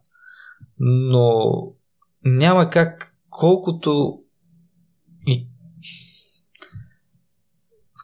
[0.78, 1.52] Но
[2.24, 4.22] няма как колкото
[5.26, 5.48] и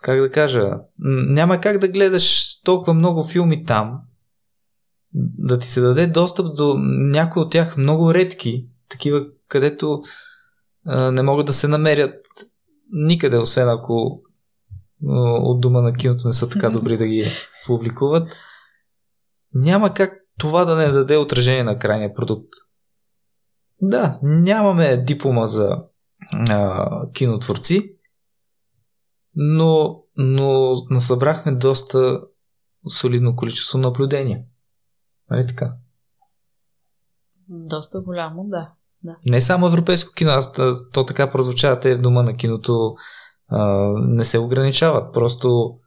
[0.03, 4.01] как да кажа, няма как да гледаш толкова много филми там,
[5.15, 10.03] да ти се даде достъп до някои от тях много редки, такива, където
[10.87, 12.27] а, не могат да се намерят
[12.93, 14.23] никъде, освен ако
[15.09, 17.25] а, от дома на киното не са така добри да ги
[17.67, 18.37] публикуват.
[19.55, 22.49] Няма как това да не даде отражение на крайния продукт.
[23.83, 25.79] Да, нямаме диплома за
[26.33, 27.97] а, кинотворци,
[29.35, 32.21] но, но насъбрахме доста
[32.88, 34.42] солидно количество наблюдения.
[35.31, 35.75] Нали така?
[37.49, 38.73] Доста голямо, да.
[39.05, 39.16] да.
[39.27, 40.53] Не само европейско кино, аз,
[40.92, 42.95] то така прозвучава, те в дома на киното
[43.49, 45.12] а, не се ограничават.
[45.12, 45.79] Просто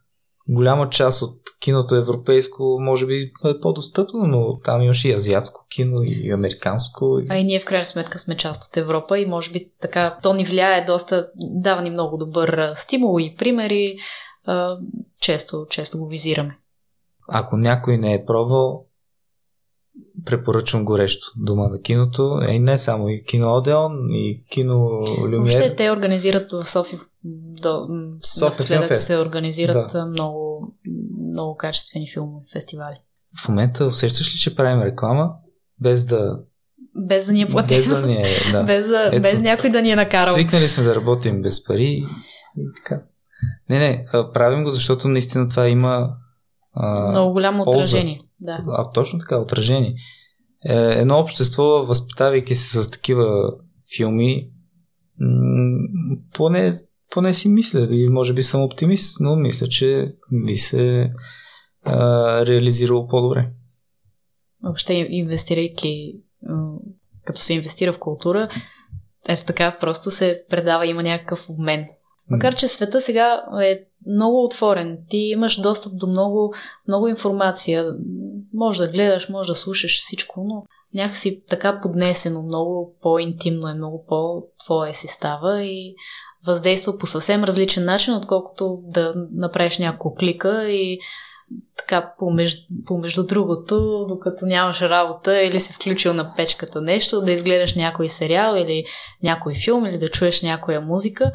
[0.49, 6.01] голяма част от киното европейско може би е по-достъпно, но там имаш и азиатско кино,
[6.03, 7.19] и американско.
[7.29, 10.33] А и ние в крайна сметка сме част от Европа и може би така то
[10.33, 13.97] ни влияе доста, дава ни много добър стимул и примери.
[15.21, 16.57] Често, често го визираме.
[17.27, 18.85] Ако някой не е пробвал,
[20.25, 22.39] препоръчвам горещо Дома на киното.
[22.47, 24.89] Е, не само и кино Одеон, и кино
[25.21, 25.39] Люмиер.
[25.39, 26.99] Въобще те организират в София
[27.61, 27.87] до,
[28.41, 30.05] напоследък се организират да.
[30.05, 30.73] много,
[31.31, 32.95] много качествени филмови фестивали.
[33.43, 35.31] В момента усещаш ли, че правим реклама,
[35.81, 36.39] без да
[36.97, 37.77] без да ни е платил.
[37.77, 38.63] Без да ни е, да.
[38.67, 40.33] без, да, Ето, без някой да ни е накарал.
[40.33, 42.03] Свикнали сме да работим без пари
[42.57, 43.01] и така.
[43.69, 46.09] Не, не, правим го, защото наистина това има
[46.73, 48.21] а, много голямо отражение.
[48.39, 48.63] Да.
[48.67, 49.95] А, точно така, отражение.
[50.69, 53.53] Е, едно общество, възпитавайки се с такива
[53.97, 54.49] филми,
[55.19, 56.71] м- поне
[57.11, 61.11] поне си мисля, и може би съм оптимист, но мисля, че би се
[61.83, 63.47] а, реализирало по-добре.
[64.63, 66.13] Въобще, инвестирайки,
[67.25, 68.49] като се инвестира в култура,
[69.27, 71.85] ето така просто се предава, има някакъв обмен.
[72.29, 74.97] Макар, че света сега е много отворен.
[75.09, 76.53] Ти имаш достъп до много,
[76.87, 77.85] много информация.
[78.53, 80.63] Може да гледаш, може да слушаш всичко, но
[80.93, 85.95] някакси така поднесено, много по-интимно е, много по-твое си става и
[86.45, 90.99] въздейства по съвсем различен начин, отколкото да направиш няколко клика и
[91.77, 97.75] така помежду, помежду другото, докато нямаш работа или си включил на печката нещо, да изгледаш
[97.75, 98.85] някой сериал или
[99.23, 101.31] някой филм или да чуеш някоя музика.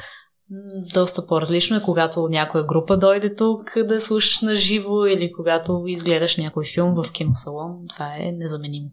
[0.95, 6.37] Доста по-различно е, когато някоя група дойде тук да слушаш на живо или когато изгледаш
[6.37, 7.87] някой филм в киносалон.
[7.89, 8.91] Това е незаменимо.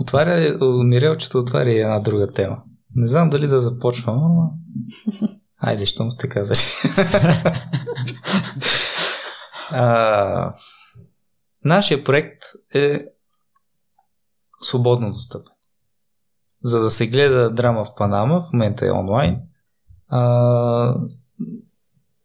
[0.00, 2.62] Отваря, Мирелчето отваря и една друга тема.
[2.94, 4.52] Не знам дали да започвам, но...
[5.58, 6.58] Айде, щом сте казали.
[9.70, 10.54] а,
[11.64, 12.42] нашия проект
[12.74, 13.06] е
[14.60, 15.52] свободно достъпен.
[16.62, 19.40] За да се гледа драма в Панама, в момента е онлайн,
[20.08, 20.96] а,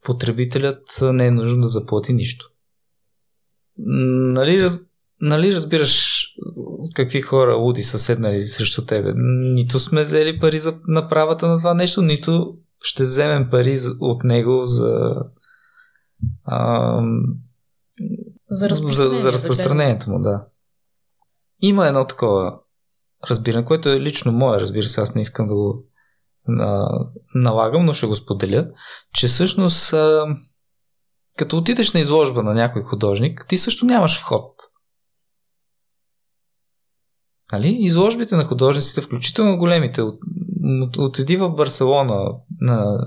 [0.04, 2.50] потребителят не е нужно да заплати нищо.
[3.78, 4.82] Нали, раз,
[5.22, 6.26] нали разбираш
[6.96, 9.14] какви хора луди са седнали срещу тебе?
[9.56, 14.66] Нито сме взели пари за направата на това нещо, нито ще вземем пари от него
[14.66, 15.16] за
[16.44, 17.02] а,
[18.50, 20.46] за, разпространение, за, за разпространението му, да.
[21.62, 22.60] Има едно такова
[23.30, 25.86] разбиране, което е лично мое, разбира се, аз не искам да го
[26.60, 26.90] а,
[27.36, 28.68] налагам, но ще го споделя,
[29.14, 30.26] че всъщност а,
[31.38, 34.56] като отидеш на изложба на някой художник, ти също нямаш вход.
[37.52, 37.78] Нали?
[37.80, 40.20] Изложбите на художниците, включително големите, от,
[40.98, 42.32] отиди в Барселона
[42.62, 42.98] на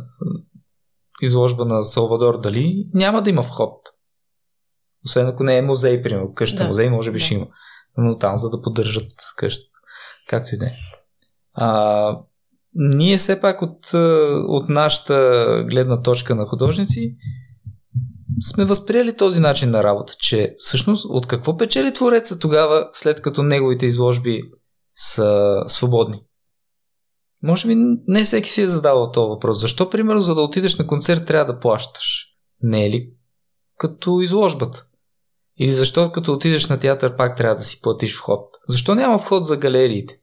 [1.22, 3.88] изложба на Салвадор Дали, няма да има вход.
[5.04, 6.34] Освен ако не е музей, примерно.
[6.34, 6.68] Къща да.
[6.68, 7.24] музей може би да.
[7.24, 7.46] ще има.
[7.96, 9.78] Но там, за да поддържат къщата.
[10.28, 10.72] Както и да е.
[12.74, 13.94] Ние все пак от,
[14.48, 17.16] от нашата гледна точка на художници
[18.42, 23.42] сме възприели този начин на работа, че всъщност от какво печели твореца тогава, след като
[23.42, 24.42] неговите изложби
[24.94, 26.22] са свободни?
[27.42, 27.74] Може би
[28.06, 29.60] не всеки си е задавал този въпрос.
[29.60, 32.26] Защо, примерно, за да отидеш на концерт трябва да плащаш?
[32.60, 33.10] Не е ли
[33.78, 34.86] като изложбата?
[35.58, 38.48] Или защо като отидеш на театър пак трябва да си платиш вход?
[38.68, 40.21] Защо няма вход за галериите?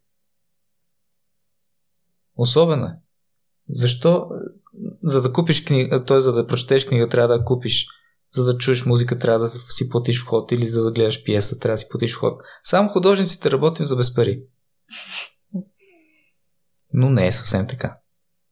[2.39, 2.95] Особено е.
[3.69, 4.27] Защо?
[5.03, 6.21] За да купиш книга, т.е.
[6.21, 7.87] за да прочетеш книга, трябва да купиш.
[8.31, 10.51] За да чуеш музика, трябва да си платиш вход.
[10.51, 12.41] Или за да гледаш пиеса, трябва да си платиш вход.
[12.63, 14.43] Само художниците работим за без пари.
[16.93, 17.97] Но не е съвсем така.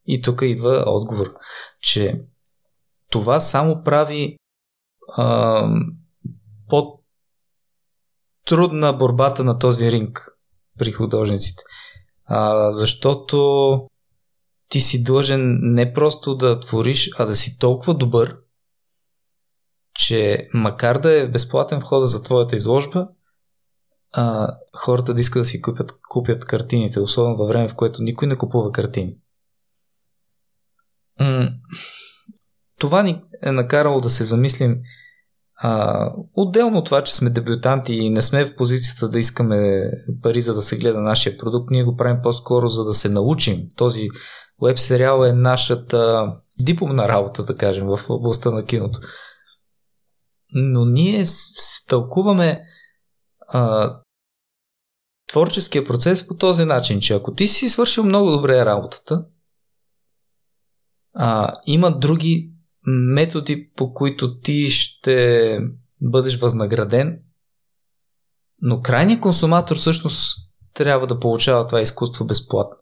[0.05, 1.33] И тук идва отговор,
[1.79, 2.21] че
[3.09, 4.37] това само прави
[5.07, 5.69] а,
[6.69, 6.93] по-трудна
[8.93, 10.29] борбата на този ринг
[10.77, 11.63] при художниците.
[12.27, 13.87] А, защото
[14.69, 18.37] ти си длъжен не просто да твориш, а да си толкова добър,
[19.93, 23.07] че макар да е безплатен входа за твоята изложба,
[24.11, 28.27] а, хората да искат да си купят, купят картините, особено във време, в което никой
[28.27, 29.15] не купува картини.
[31.19, 31.49] М-
[32.79, 34.81] това ни е накарало да се замислим
[35.59, 39.91] а, отделно от това, че сме дебютанти и не сме в позицията да искаме
[40.23, 43.67] пари за да се гледа нашия продукт, ние го правим по-скоро за да се научим.
[43.75, 44.07] Този
[44.63, 48.99] веб сериал е нашата дипломна работа, да кажем, в областта на киното.
[50.53, 51.23] Но ние
[51.87, 52.61] тълкуваме
[53.47, 53.93] а,
[55.29, 59.25] творческия процес по този начин, че ако ти си свършил много добре работата,
[61.13, 62.56] а, има други
[62.87, 65.59] методи, по които ти ще
[66.01, 67.19] бъдеш възнаграден,
[68.61, 70.37] но крайният консуматор всъщност
[70.73, 72.77] трябва да получава това изкуство безплатно.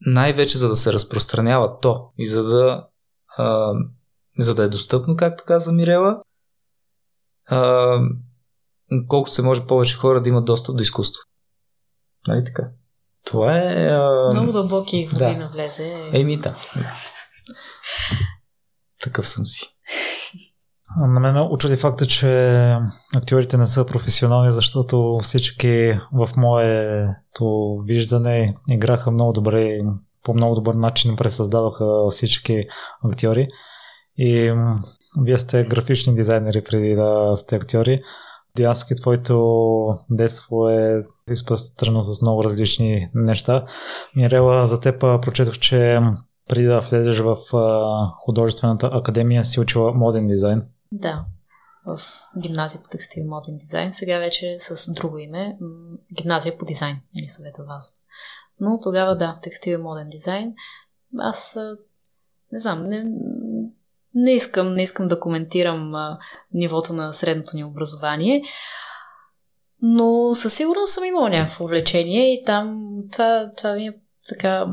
[0.00, 2.86] Най-вече за да се разпространява то и за да,
[3.36, 3.72] а,
[4.38, 6.22] за да е достъпно, както каза Мирела,
[7.46, 7.98] а,
[9.08, 11.22] колко се може повече хора да имат достъп до изкуство.
[12.28, 12.68] Нали така?
[13.26, 13.88] Това е...
[13.88, 14.30] А...
[14.32, 15.36] Много дълбоки води да.
[15.36, 16.10] навлезе.
[16.12, 16.54] Еми да.
[19.06, 19.66] Такъв съм си.
[21.00, 22.28] На мен учуди факта, че
[23.16, 29.78] актьорите не са професионални, защото всички в моето виждане играха много добре,
[30.22, 32.64] по много добър начин пресъздадоха всички
[33.04, 33.48] актьори.
[34.18, 34.54] И
[35.22, 38.02] вие сте графични дизайнери преди да сте актьори.
[38.56, 43.64] Диански, твоето детство е изпъстрено с много различни неща.
[44.16, 46.00] Мирела, за теб прочетох, че
[46.48, 50.62] преди да влезеш в а, художествената академия си учила моден дизайн.
[50.92, 51.24] Да,
[51.86, 52.00] в
[52.38, 53.92] гимназия по текстил и моден дизайн.
[53.92, 55.58] Сега вече е с друго име.
[56.14, 57.94] Гимназия по дизайн или съвета Вазов.
[58.60, 60.54] Но тогава да, текстил и моден дизайн.
[61.18, 61.58] Аз
[62.52, 63.04] не знам, не,
[64.14, 66.18] не искам, не искам да коментирам а,
[66.54, 68.42] нивото на средното ни образование,
[69.82, 74.66] но със сигурност съм имала някакво увлечение и там това, това ми е така...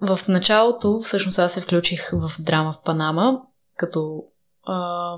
[0.00, 3.42] В началото, всъщност аз се включих в драма в Панама
[3.76, 4.24] като
[4.66, 5.16] а,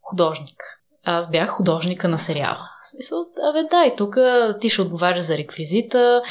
[0.00, 2.68] художник аз бях художника на сериала.
[2.82, 3.18] В смисъл,
[3.50, 4.16] абе дай, тук
[4.60, 6.22] ти ще отговаряш за реквизита,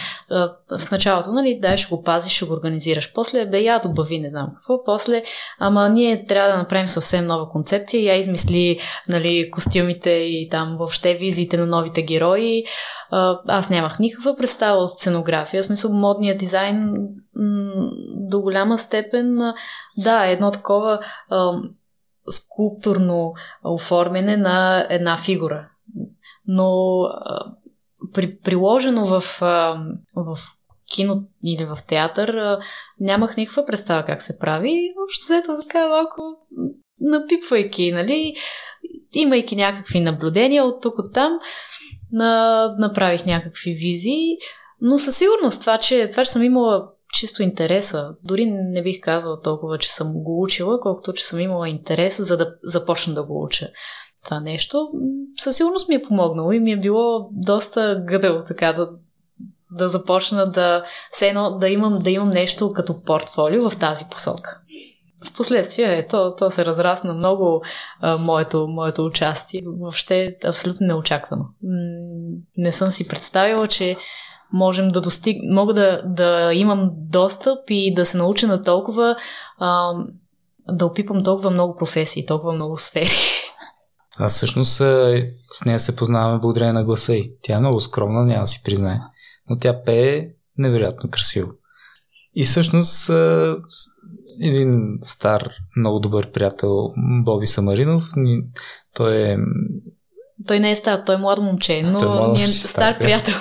[0.79, 3.13] в началото, нали, дай, ще го пазиш, ще го организираш.
[3.13, 4.83] После, бе, я добави, не знам какво.
[4.83, 5.23] После,
[5.59, 8.03] ама ние трябва да направим съвсем нова концепция.
[8.03, 12.63] Я измисли, нали, костюмите и там въобще визиите на новите герои.
[13.47, 15.63] Аз нямах никаква представа от сценография.
[15.63, 16.93] В смисъл, модният дизайн
[18.15, 19.53] до голяма степен,
[19.97, 20.99] да, едно такова
[22.29, 25.69] скулптурно оформяне на една фигура.
[26.47, 26.99] Но
[28.13, 29.23] при, приложено в,
[30.15, 30.37] в
[30.95, 32.57] кино или в театър
[32.99, 34.93] нямах никаква представа как се прави.
[35.05, 36.21] Общо взето така малко
[36.99, 38.35] напипвайки, нали,
[39.15, 41.39] имайки някакви наблюдения от тук от там,
[42.11, 44.37] на, направих някакви визии,
[44.81, 48.15] но със сигурност това, че, това, че съм имала чисто интереса.
[48.23, 52.37] Дори не бих казала толкова, че съм го учила, колкото че съм имала интерес, за
[52.37, 53.69] да започна да го уча.
[54.25, 54.91] Това нещо
[55.37, 58.89] със сигурност ми е помогнало и ми е било доста гъдел така да,
[59.71, 64.61] да започна да, все едно, да, имам, да имам нещо като портфолио в тази посока.
[65.25, 67.63] Впоследствие е, то, то се разрасна много
[67.99, 69.63] а, моето, моето участие.
[69.79, 71.45] Въобще абсолютно неочаквано.
[72.57, 73.97] Не съм си представила, че
[74.53, 75.37] можем да достиг...
[75.51, 79.15] мога да, да имам достъп и да се науча на толкова
[79.57, 79.93] а,
[80.69, 83.09] да опипам толкова много професии, толкова много сфери.
[84.17, 84.73] Аз всъщност
[85.51, 87.31] с нея се познаваме благодарение на гласа й.
[87.41, 88.99] Тя е много скромна, няма да си признае.
[89.49, 90.27] Но тя пее
[90.57, 91.51] невероятно красиво.
[92.35, 93.09] И всъщност
[94.41, 96.93] един стар, много добър приятел,
[97.23, 98.03] Боби Самаринов,
[98.95, 99.37] той е
[100.47, 102.69] той не е стар, той е младо момче, но той е млад, ние е стар,
[102.69, 103.33] стар приятел.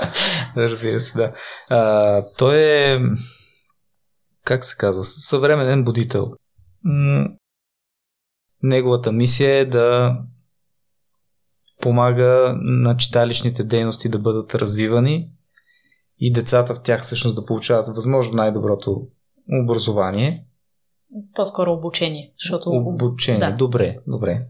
[0.56, 1.32] Разбира се, да.
[1.68, 3.00] А, той е,
[4.44, 6.32] как се казва, съвременен будител.
[8.62, 10.16] Неговата мисия е да
[11.80, 15.30] помага на читалищните дейности да бъдат развивани
[16.18, 19.02] и децата в тях всъщност да получават възможно най-доброто
[19.64, 20.44] образование.
[21.34, 22.32] По-скоро обучение.
[22.38, 22.70] Защото...
[22.70, 23.56] Обучение, да.
[23.56, 24.46] добре, добре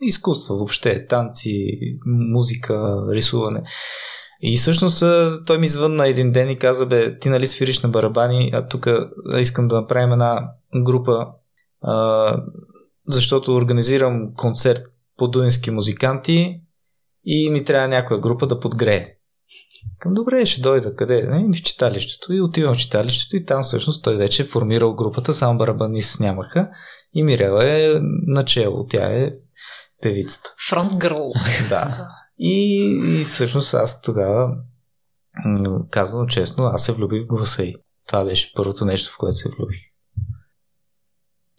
[0.00, 3.62] изкуства въобще, танци, музика, рисуване.
[4.40, 5.04] И всъщност
[5.46, 8.88] той ми звънна един ден и каза, бе, ти нали свириш на барабани, а тук
[9.38, 11.26] искам да направим една група,
[11.80, 12.36] а,
[13.08, 14.82] защото организирам концерт
[15.16, 16.60] по дуински музиканти
[17.24, 19.12] и ми трябва някоя група да подгрее.
[19.98, 20.94] Към добре, ще дойда.
[20.94, 21.22] Къде?
[21.22, 22.32] Не, в читалището.
[22.32, 26.68] И отивам в читалището и там всъщност той вече е формирал групата, само барабанисти нямаха
[27.14, 27.94] и Мирела е
[28.26, 28.86] начало.
[28.86, 29.32] Тя е
[30.02, 30.54] певицата.
[30.68, 31.32] Фронт гърл.
[31.68, 31.96] Да.
[32.38, 32.84] И,
[33.18, 34.56] и всъщност аз тогава,
[35.90, 37.74] казвам честно, аз се влюбих в гласа й.
[38.08, 39.78] Това беше първото нещо, в което се влюбих.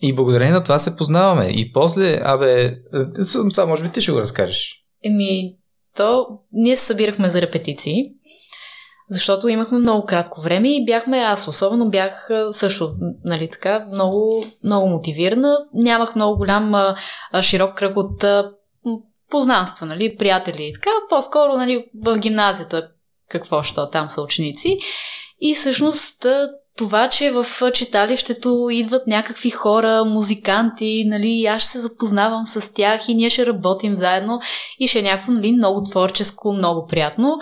[0.02, 1.46] И благодарение на това се познаваме.
[1.46, 2.76] И после, абе,
[3.52, 4.84] това може би ти ще го разкажеш.
[5.04, 5.58] Еми,
[5.96, 8.14] то ние се събирахме за репетиции
[9.10, 12.94] защото имахме много кратко време и бяхме, аз особено бях също,
[13.26, 15.58] нали така, много, много мотивирана.
[15.74, 16.96] Нямах много голям
[17.42, 18.26] широк кръг от
[19.30, 20.90] познанства, нали, приятели и така.
[21.10, 22.88] По-скоро, нали, в гимназията
[23.30, 24.80] какво, що там са ученици.
[25.42, 26.26] И всъщност
[26.78, 33.10] това, че в читалището идват някакви хора, музиканти, нали, аз ще се запознавам с тях
[33.10, 34.40] и ние ще работим заедно
[34.80, 37.40] и ще е някакво, нали, много творческо, много приятно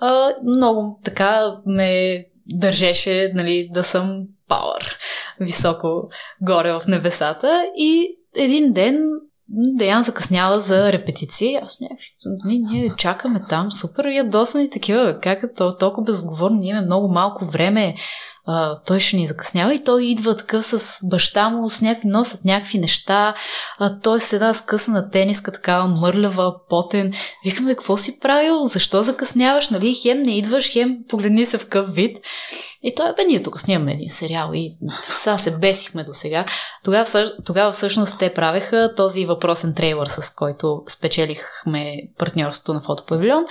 [0.00, 4.98] а, много така ме държеше нали, да съм пауър
[5.40, 6.08] високо
[6.42, 7.64] горе в небесата.
[7.76, 8.98] И един ден
[9.48, 11.56] Деян закъснява за репетиции.
[11.62, 12.06] Аз някакви,
[12.44, 17.08] ние, ние чакаме там, супер ядосани такива, как е то толкова безговорно, ние имаме много
[17.08, 17.94] малко време,
[18.86, 22.78] той ще ни закъснява и той идва такъв с баща му, с някакви носят някакви
[22.78, 23.34] неща,
[23.78, 27.12] а, той с една скъсана тениска, такава мърлява, потен.
[27.44, 28.64] Викаме, какво си правил?
[28.64, 29.70] Защо закъсняваш?
[29.70, 29.94] Нали?
[29.94, 32.16] Хем не идваш, хем погледни се в къв вид.
[32.82, 36.46] И той, бе, ние тук снимаме един сериал и сега се бесихме до сега.
[36.84, 43.44] Тогава, тогава всъщност те правеха този въпросен трейлър, с който спечелихме партньорството на фотопавилион.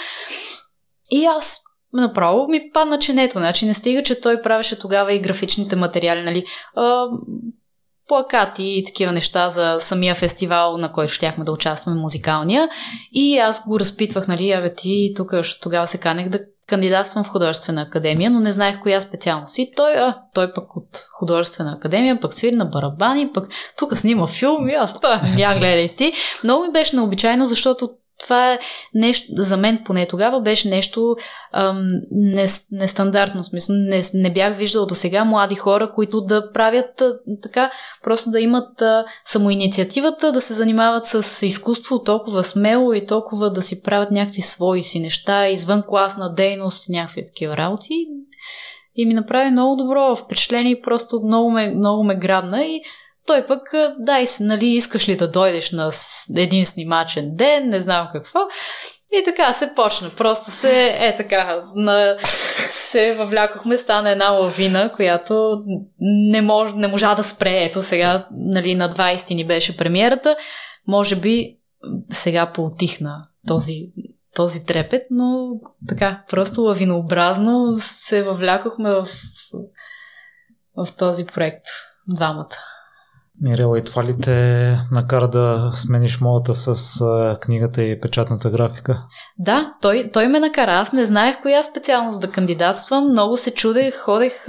[1.12, 1.60] И аз
[1.94, 3.40] Направо ми падна ченето.
[3.40, 6.46] Значи не стига, че той правеше тогава и графичните материали, нали?
[6.76, 7.06] А,
[8.08, 12.70] плакати и такива неща за самия фестивал, на който щяхме да участваме, музикалния.
[13.12, 17.28] И аз го разпитвах, нали, абе ти тук, защото тогава се канех да кандидатствам в
[17.28, 19.58] художествена академия, но не знаех коя специалност.
[19.58, 20.88] И той, а, той пък от
[21.20, 25.96] художествена академия, пък свири на барабани, пък тук снима филм и аз, па, я гледай
[25.96, 26.14] ти.
[26.44, 27.90] Много ми беше необичайно, защото
[28.20, 28.60] това е
[28.94, 31.16] нещо, за мен поне тогава беше нещо
[31.52, 37.02] ам, не, нестандартно, смисъл, не, не бях виждал до сега млади хора, които да правят
[37.02, 37.72] а, така,
[38.04, 43.62] просто да имат а, самоинициативата, да се занимават с изкуство толкова смело и толкова да
[43.62, 47.94] си правят някакви свои си неща, извън класна дейност някакви такива работи.
[48.96, 52.82] И ми направи много добро впечатление просто много ме, много ме грабна и
[53.28, 53.62] той пък,
[54.00, 55.90] дай се, нали, искаш ли да дойдеш на
[56.38, 58.40] един снимачен ден, не знам какво.
[59.20, 60.10] И така се почна.
[60.18, 62.18] Просто се, е така, на,
[62.70, 65.64] се въвлякохме, стана една лавина, която
[66.00, 67.64] не, мож, не можа да спре.
[67.64, 70.36] Ето сега, нали, на 20 ни беше премиерата.
[70.88, 71.58] Може би
[72.10, 73.92] сега поотихна този,
[74.36, 75.50] този трепет, но
[75.88, 79.08] така, просто лавинообразно се въвлякохме в,
[80.78, 81.66] в този проект
[82.16, 82.58] двамата.
[83.42, 87.00] Мирела, и това ли те накара да смениш моята с
[87.42, 89.04] книгата и печатната графика?
[89.38, 90.72] Да, той, той ме накара.
[90.72, 93.10] Аз не знаех коя специалност да кандидатствам.
[93.10, 93.96] Много се чудех.
[94.00, 94.46] Ходех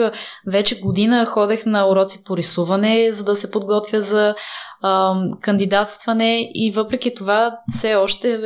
[0.46, 4.34] вече година, ходех на уроци по рисуване, за да се подготвя за
[4.82, 8.40] а, кандидатстване и въпреки това все още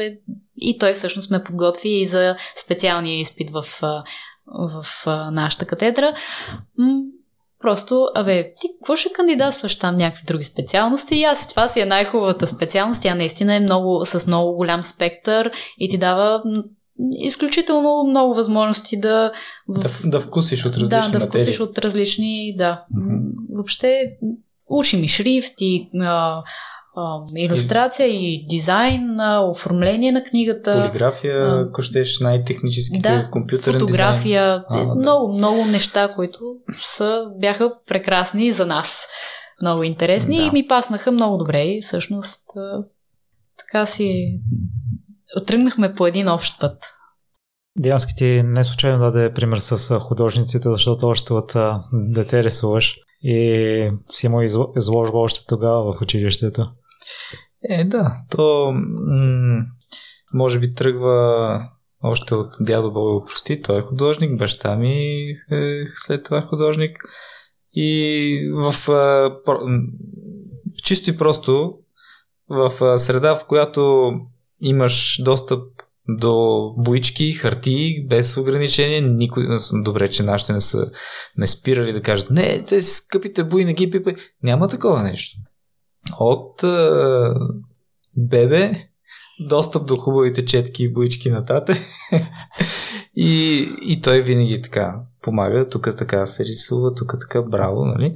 [0.57, 6.13] и той всъщност ме подготви и за специалния изпит в, в, в нашата катедра
[7.61, 11.17] Просто, абе, ти какво ще кандидатстваш там някакви други специалности?
[11.17, 13.03] И аз това си е най-хубавата специалност.
[13.03, 16.43] Тя наистина е много, с много голям спектър и ти дава
[17.19, 19.33] изключително много възможности да...
[19.69, 19.83] В...
[19.83, 21.29] Да, да вкусиш от различни Да, да материи.
[21.29, 22.85] вкусиш от различни, да.
[22.95, 23.33] Mm-hmm.
[23.55, 24.11] Въобще,
[24.69, 26.43] учим и шрифт, и а,
[27.37, 29.17] иллюстрация и дизайн,
[29.51, 30.89] оформление на книгата.
[30.91, 34.91] Полиграфия, а, ако щеш най-техническите, да, компютърен фотография, дизайн.
[34.91, 35.39] А, много, да.
[35.39, 36.39] много неща, които
[36.85, 39.07] са, бяха прекрасни за нас.
[39.63, 40.43] Много интересни да.
[40.43, 42.43] и ми паснаха много добре и всъщност
[43.59, 44.41] така си
[45.47, 46.77] тръгнахме по един общ път.
[47.79, 51.53] Диански ти не случайно даде пример с художниците, защото още от
[51.93, 54.43] дете рисуваш и си му
[54.77, 56.71] изложба още тогава в училището.
[57.71, 58.15] Е, да.
[58.31, 59.65] То м-
[60.35, 61.61] може би тръгва
[62.03, 63.63] още от дядо Бога прости.
[63.63, 64.95] Той е художник, баща ми
[65.53, 66.99] е след това художник.
[67.73, 68.75] И в,
[69.47, 69.73] в
[70.85, 71.75] чисто и просто
[72.49, 74.13] в среда, в която
[74.61, 75.63] имаш достъп
[76.09, 79.03] до боички, хартии, без ограничения.
[79.03, 79.47] Никой...
[79.73, 80.91] Добре, че нашите не са
[81.37, 84.15] ме спирали да кажат, не, те скъпите бои, не ги пипай.
[84.43, 85.37] Няма такова нещо
[86.21, 86.91] от е,
[88.17, 88.89] бебе
[89.49, 91.73] достъп до хубавите четки и боички на тате.
[93.17, 95.69] и, и той винаги така помага.
[95.69, 98.15] Тук така се рисува, тук така браво, нали?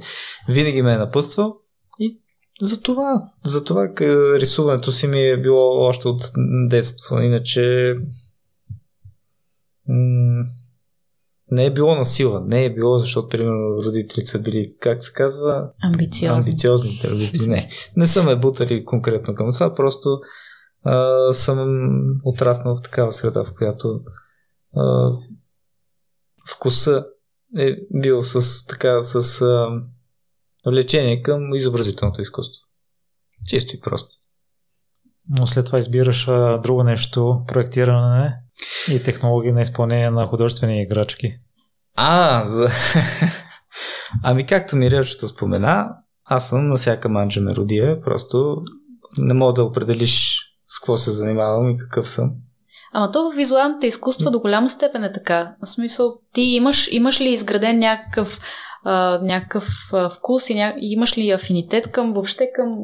[0.49, 1.57] Винаги ме е напъствал.
[1.99, 2.19] И
[2.61, 3.89] за това, за това
[4.39, 6.31] рисуването си ми е било още от
[6.69, 7.19] детство.
[7.19, 7.95] Иначе
[11.51, 15.13] не е било на сила, не е било, защото, примерно, родителите са били, как се
[15.13, 15.69] казва?
[15.81, 16.51] Амбициозни.
[16.51, 17.47] Амбициозните родители.
[17.47, 20.19] Не, не са ме бутали конкретно към това, просто
[20.83, 21.85] а, съм
[22.23, 24.01] отраснал в такава среда, в която
[24.75, 25.11] а,
[26.49, 27.05] вкуса
[27.57, 29.67] е бил с така, с а,
[30.65, 32.61] влечение към изобразителното изкуство.
[33.47, 34.09] Чисто и просто.
[35.29, 38.35] Но след това избираш а, друго нещо, проектиране
[38.91, 41.35] и технологии на изпълнение на художествени играчки.
[41.95, 42.69] А, за...
[44.23, 45.89] ами както ми речето спомена,
[46.25, 48.61] аз съм на всяка манджа меродия, просто
[49.17, 52.31] не мога да определиш с какво се занимавам и какъв съм.
[52.93, 55.55] Ама то в визуалните изкуства до голяма степен е така.
[55.61, 58.39] В смисъл, ти имаш, имаш ли изграден някакъв
[58.83, 60.75] а, някакъв а, вкус и, ня...
[60.79, 62.77] и имаш ли афинитет към въобще към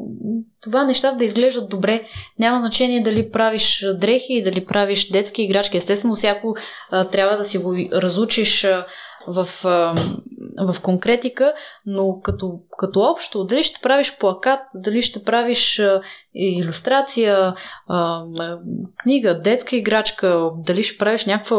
[0.62, 2.02] това нещата да изглеждат добре.
[2.38, 5.76] Няма значение дали правиш дрехи, дали правиш детски играчки.
[5.76, 6.54] Естествено, всяко
[6.90, 8.86] а, трябва да си го разучиш а,
[9.32, 9.48] в,
[10.58, 11.54] в конкретика,
[11.86, 15.82] но като, като общо, дали ще правиш плакат, дали ще правиш
[16.34, 17.54] иллюстрация,
[18.96, 21.56] книга, детска играчка, дали ще правиш някаква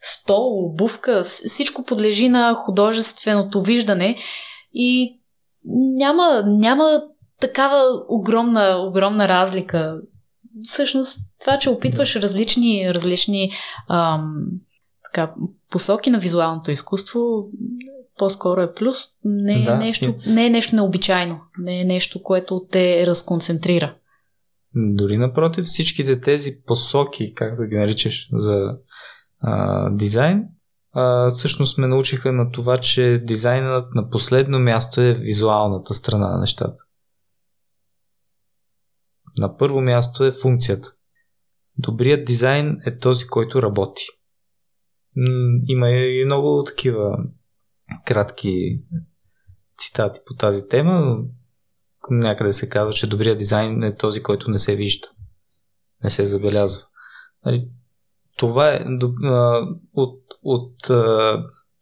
[0.00, 4.16] стол, обувка, всичко подлежи на художественото виждане
[4.74, 5.20] и
[5.96, 7.02] няма, няма
[7.40, 9.96] такава огромна, огромна разлика.
[10.62, 13.50] Всъщност, това, че опитваш различни, различни
[13.90, 14.34] ам,
[15.12, 15.34] така,
[15.70, 17.48] посоки на визуалното изкуство
[18.18, 18.98] по-скоро е плюс.
[19.24, 20.30] Не е, да, нещо, и...
[20.30, 21.40] не е нещо необичайно.
[21.58, 23.94] Не е нещо, което те разконцентрира.
[24.74, 28.76] Дори напротив, всичките тези посоки, както ги наричаш, за
[29.40, 30.44] а, дизайн,
[30.92, 36.38] а, всъщност ме научиха на това, че дизайнът на последно място е визуалната страна на
[36.38, 36.82] нещата.
[39.38, 40.88] На първо място е функцията.
[41.78, 44.04] Добрият дизайн е този, който работи.
[45.68, 47.18] Има и много такива
[48.06, 48.82] кратки
[49.78, 51.18] цитати по тази тема.
[52.10, 55.08] Някъде се казва, че добрият дизайн е този, който не се вижда.
[56.04, 56.82] Не се забелязва.
[57.46, 57.68] Нали,
[58.36, 58.84] това е
[59.94, 60.74] от, от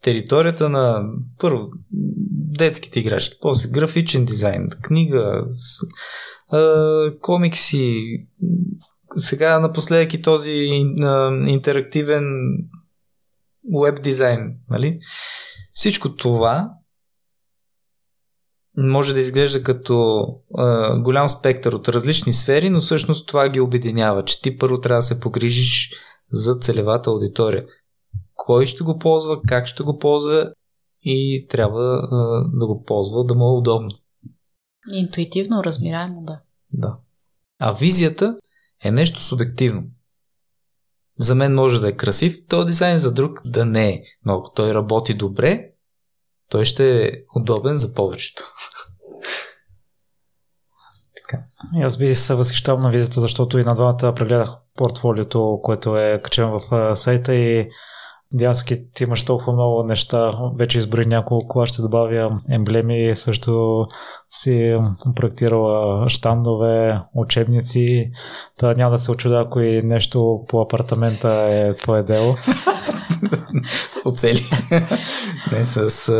[0.01, 1.09] територията на
[1.39, 1.69] първо
[2.57, 5.47] детските играчки, после графичен дизайн, книга,
[7.21, 8.03] комикси,
[9.15, 10.51] сега напоследък и този
[11.47, 12.23] интерактивен
[13.73, 14.99] веб дизайн, нали?
[15.73, 16.71] Всичко това
[18.77, 20.25] може да изглежда като
[20.57, 24.99] а, голям спектър от различни сфери, но всъщност това ги обединява, че ти първо трябва
[24.99, 25.91] да се погрижиш
[26.31, 27.65] за целевата аудитория.
[28.33, 30.53] Кой ще го ползва, как ще го ползва
[31.01, 33.89] и трябва а, да го ползва да му е удобно.
[34.93, 36.39] Интуитивно, разбираемо, да.
[36.73, 36.97] Да.
[37.59, 38.37] А визията
[38.83, 39.83] е нещо субективно.
[41.19, 44.01] За мен може да е красив този дизайн, за друг да не е.
[44.25, 45.69] Но ако той работи добре,
[46.49, 48.43] той ще е удобен за повечето.
[51.15, 51.43] така.
[51.75, 56.21] И аз ви се възхищавам на визията, защото и на двамата прегледах портфолиото, което е
[56.23, 57.69] качено в сайта и
[58.31, 63.85] Дянски, ти имаш толкова много неща, вече изброи няколко, аз ще добавя емблеми, също
[64.29, 64.77] си
[65.15, 68.11] проектирала штандове, учебници,
[68.57, 72.35] та няма да се очуда, ако и нещо по апартамента е твое дело.
[74.05, 74.41] Оцели.
[75.51, 76.11] Не, с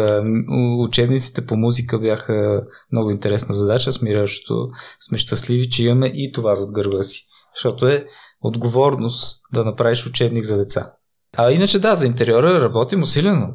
[0.79, 4.67] учебниците по музика бяха много интересна задача, смирящо
[5.07, 7.25] сме щастливи, че имаме и това зад гърба си.
[7.55, 8.05] Защото е
[8.41, 10.91] отговорност да направиш учебник за деца.
[11.37, 13.47] А иначе да, за интериора работим усилено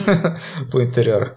[0.70, 1.34] по интериора.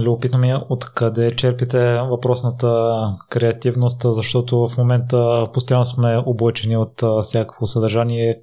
[0.00, 2.94] Любопитно ми е откъде черпите въпросната
[3.30, 8.40] креативност, защото в момента постоянно сме облъчени от всякакво съдържание.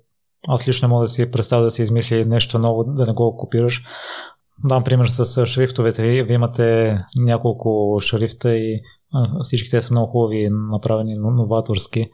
[0.48, 3.84] Аз лично мога да си представя да си измисли нещо ново, да не го копираш.
[4.66, 6.02] Дам пример с шрифтовете.
[6.02, 8.82] Вие имате няколко шрифта и
[9.42, 12.10] всички те са много хубави, направени новаторски.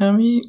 [0.00, 0.40] Ами,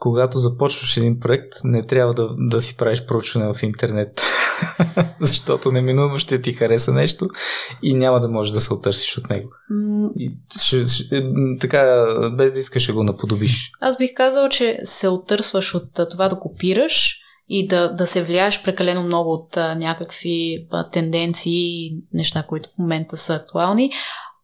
[0.00, 4.22] когато започваш един проект, не трябва да, да си правиш проучване в интернет.
[5.20, 7.28] Защото неминуемо ще ти хареса нещо
[7.82, 9.50] и няма да можеш да се отърсиш от него.
[9.72, 10.12] Mm.
[10.16, 11.22] И, ще, ще,
[11.60, 13.70] така, без да искаш да го наподобиш.
[13.80, 17.16] Аз бих казал, че се отърсваш от това да копираш
[17.48, 22.78] и да, да се влияеш прекалено много от а, някакви а, тенденции, неща, които в
[22.78, 23.92] момента са актуални.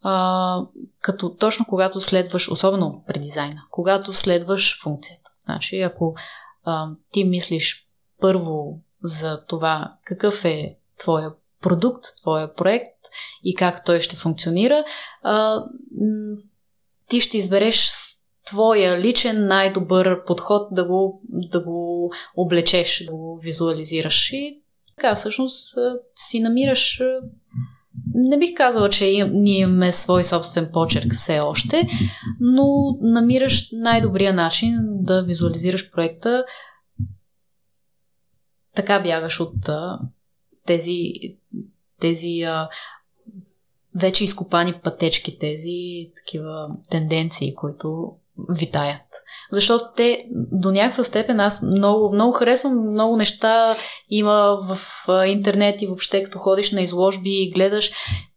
[0.03, 0.61] А,
[1.01, 5.26] като точно когато следваш, особено при дизайна, когато следваш функцията.
[5.47, 6.15] Значи, ако
[6.65, 7.89] а, ти мислиш
[8.21, 11.33] първо за това какъв е твоя
[11.63, 12.99] продукт, твоя проект
[13.45, 14.85] и как той ще функционира,
[15.23, 15.65] а,
[17.09, 17.91] ти ще избереш
[18.47, 24.31] твоя личен най-добър подход да го, да го облечеш, да го визуализираш.
[24.33, 24.63] И
[24.97, 25.79] така всъщност
[26.15, 27.01] си намираш
[28.17, 31.89] не бих казала, че ние имаме свой собствен почерк все още,
[32.41, 36.45] но намираш най-добрия начин да визуализираш проекта.
[38.75, 39.55] Така бягаш от
[40.67, 41.13] тези,
[42.01, 42.69] тези а,
[43.95, 48.17] вече изкопани пътечки, тези такива тенденции, които
[48.51, 49.03] витаят.
[49.53, 53.75] Защото те до някаква степен аз много, много харесвам, много неща
[54.11, 54.79] има в
[55.27, 57.91] интернет и въобще като ходиш на изложби и гледаш,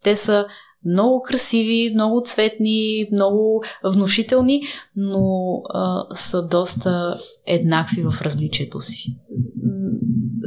[0.03, 0.45] те са
[0.85, 4.61] много красиви, много цветни, много внушителни,
[4.95, 5.21] но
[5.69, 9.15] а, са доста еднакви в различието си.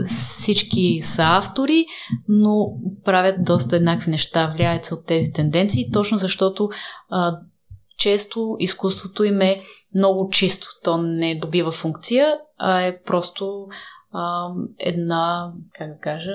[0.06, 1.86] Всички са автори,
[2.28, 6.68] но правят доста еднакви неща, влияят се от тези тенденции, точно защото
[7.10, 7.38] а,
[8.02, 9.60] често изкуството им е
[9.94, 10.66] много чисто.
[10.82, 13.66] То не добива функция, а е просто
[14.12, 14.48] а,
[14.78, 16.32] една, как да кажа,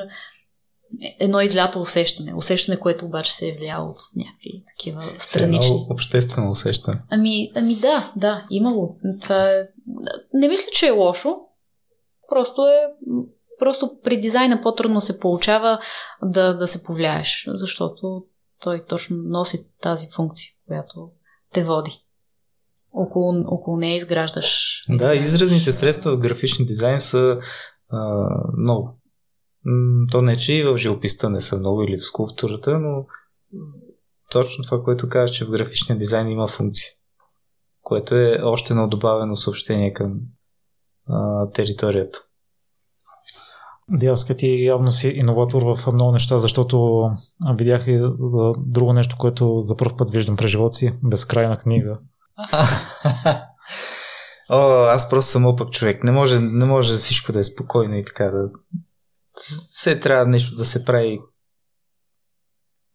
[1.20, 2.34] едно излято усещане.
[2.36, 5.76] Усещане, което обаче се е влияло от някакви такива странични.
[5.76, 7.02] Едно обществено усещане.
[7.10, 8.96] Ами, ами да, да, имало.
[9.22, 9.68] Това е...
[10.34, 11.36] Не мисля, че е лошо.
[12.30, 12.80] Просто е
[13.60, 15.80] Просто при дизайна по-трудно се получава
[16.24, 18.24] да, да се повлияеш, защото
[18.62, 21.10] той точно носи тази функция, която
[21.54, 22.04] те води.
[22.94, 24.84] около, около нея изграждаш.
[24.90, 27.40] Да, изразните средства в графичен дизайн са
[27.90, 29.00] а, много.
[30.12, 33.06] То не, че и в живописта не са много или в скулптурата, но
[34.32, 36.92] точно това, което казваш, че в графичния дизайн има функция,
[37.82, 40.20] което е още едно добавено съобщение към
[41.08, 42.27] а, територията.
[43.92, 47.08] Диаска ти явно си иноватор в много неща, защото
[47.56, 48.00] видях и
[48.58, 50.94] друго нещо, което за първ път виждам през живота си.
[51.04, 52.00] Безкрайна книга.
[54.50, 56.04] О, аз просто съм опък човек.
[56.04, 58.50] Не може, не може всичко да е спокойно и така да...
[59.34, 61.20] Все трябва нещо да се прави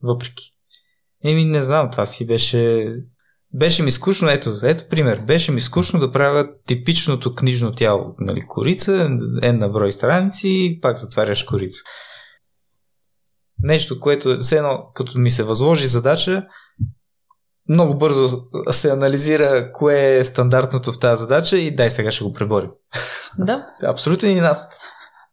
[0.03, 0.53] въпреки.
[1.24, 2.95] Еми, не знам, това си беше...
[3.55, 5.19] Беше ми скучно, ето, ето пример.
[5.19, 8.15] Беше ми скучно да правя типичното книжно тяло.
[8.19, 9.09] Нали, корица,
[9.43, 11.81] една брой страници, пак затваряш корица.
[13.63, 16.47] Нещо, което все едно, като ми се възложи задача,
[17.69, 22.33] много бързо се анализира кое е стандартното в тази задача и дай сега ще го
[22.33, 22.71] преборим.
[23.39, 23.67] Да.
[23.83, 24.73] Абсолютен инат.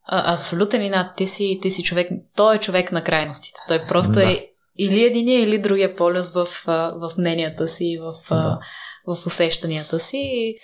[0.06, 1.16] А, абсолютен инат.
[1.16, 2.10] Ти си, ти си човек.
[2.36, 3.60] Той е човек на крайностите.
[3.68, 4.32] Той просто да.
[4.32, 4.46] е
[4.80, 8.60] или единия, или другия полюс в, в мненията си, в, да.
[9.08, 10.18] в усещанията си.
[10.18, 10.56] И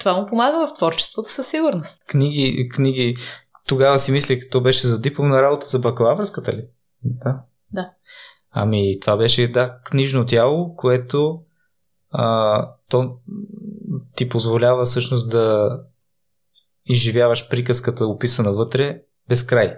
[0.00, 2.04] това му помага в творчеството със сигурност.
[2.06, 3.16] Книги, книги.
[3.66, 6.68] Тогава си мислех, то беше за дипломна работа за бакалавърската ли?
[7.02, 7.40] Да.
[7.72, 7.90] Да.
[8.50, 11.40] Ами, това беше, да, книжно тяло, което
[12.10, 13.16] а, то
[14.16, 15.76] ти позволява всъщност да
[16.86, 19.76] изживяваш приказката, описана вътре, без край.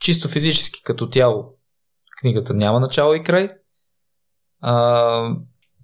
[0.00, 1.54] Чисто физически, като тяло,
[2.20, 3.50] книгата няма начало и край.
[4.60, 5.36] А,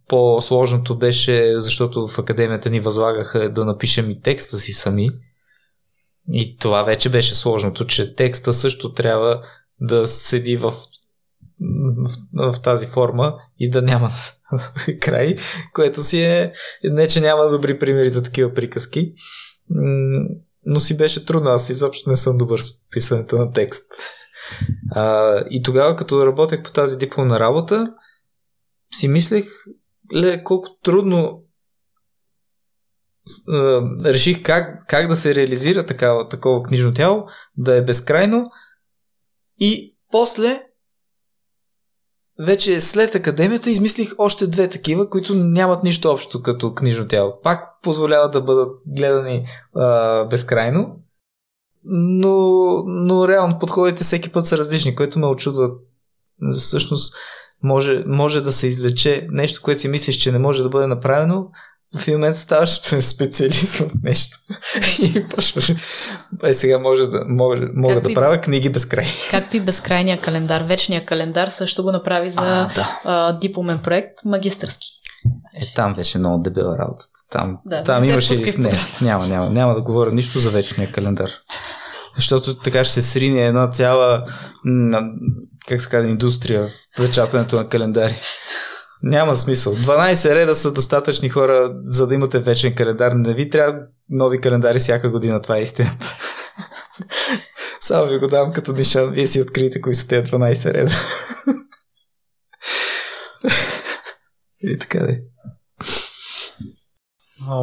[0.08, 5.10] по-сложното беше, защото в академията ни възлагаха да напишем и текста си сами.
[6.32, 9.42] И това вече беше сложното, че текста също трябва
[9.80, 10.74] да седи в,
[11.60, 14.10] в, в тази форма и да няма
[15.00, 15.36] край,
[15.72, 16.52] което си е,
[16.84, 19.12] не че няма добри примери за такива приказки,
[20.66, 23.92] но си беше трудно, аз изобщо не съм добър с писането на текст.
[24.90, 27.94] А, и тогава, като работех по тази дипломна работа,
[28.94, 29.44] си мислех,
[30.14, 31.44] ле, колко трудно
[34.04, 38.50] реших как, как да се реализира такава, такова книжно тяло, да е безкрайно,
[39.60, 40.62] и после,
[42.38, 47.40] вече след академията, измислих още две такива, които нямат нищо общо като книжно тяло.
[47.42, 50.96] Пак позволяват да бъдат гледани а, безкрайно,
[51.84, 52.36] но,
[52.86, 55.70] но реално подходите всеки път са различни, което ме очудва.
[56.52, 57.14] Всъщност,
[57.62, 61.48] може, може да се излече нещо, което си мислиш, че не може да бъде направено,
[61.98, 64.38] в момент ставаш специалист в нещо.
[65.02, 65.72] и почваш.
[66.44, 68.40] Е, сега може да, може, мога да правя без...
[68.40, 69.06] книги без край.
[69.30, 70.62] Както и безкрайния календар.
[70.62, 72.98] Вечния календар също го направи за а, да.
[73.04, 74.86] а, дипломен проект, магистърски.
[75.56, 77.18] Е, там беше много дебела работата.
[77.30, 78.34] Там, да, там имаше...
[78.58, 78.72] Не,
[79.02, 81.30] няма, няма, няма да говоря нищо за вечния календар.
[82.16, 84.24] Защото така ще се срине една цяла
[85.68, 88.14] как се казва, индустрия в печатането на календари.
[89.06, 89.74] Няма смисъл.
[89.74, 93.12] 12 реда са достатъчни хора, за да имате вечен календар.
[93.12, 93.80] Не ви трябва
[94.10, 95.40] нови календари всяка година.
[95.40, 96.16] Това е истината.
[97.80, 99.12] Само ви го дам като нишан.
[99.12, 100.92] Вие си откриете кои са тези 12 реда.
[104.60, 105.16] И така да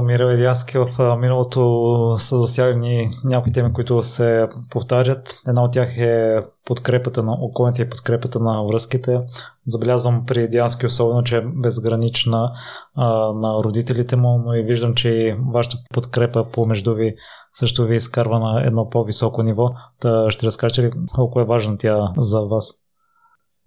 [0.03, 5.36] Мира Ведянски в миналото са засягани някои теми, които се повтарят.
[5.47, 9.21] Една от тях е подкрепата на околните и подкрепата на връзките.
[9.65, 12.51] Забелязвам при Дянски особено, че е безгранична
[12.95, 17.15] а, на родителите му, но и виждам, че и вашата подкрепа помежду ви
[17.53, 19.69] също ви изкарва на едно по-високо ниво.
[19.99, 22.73] Та ще разкажете ли колко е важна тя за вас?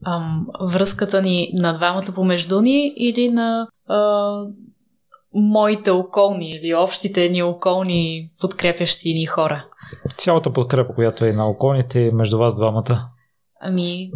[0.06, 4.32] Ам, връзката ни на двамата помежду ни или на а,
[5.34, 9.64] моите околни или общите ни околни подкрепящи ни хора.
[10.16, 13.08] Цялата подкрепа, която е на околните между вас двамата.
[13.60, 14.10] Ами,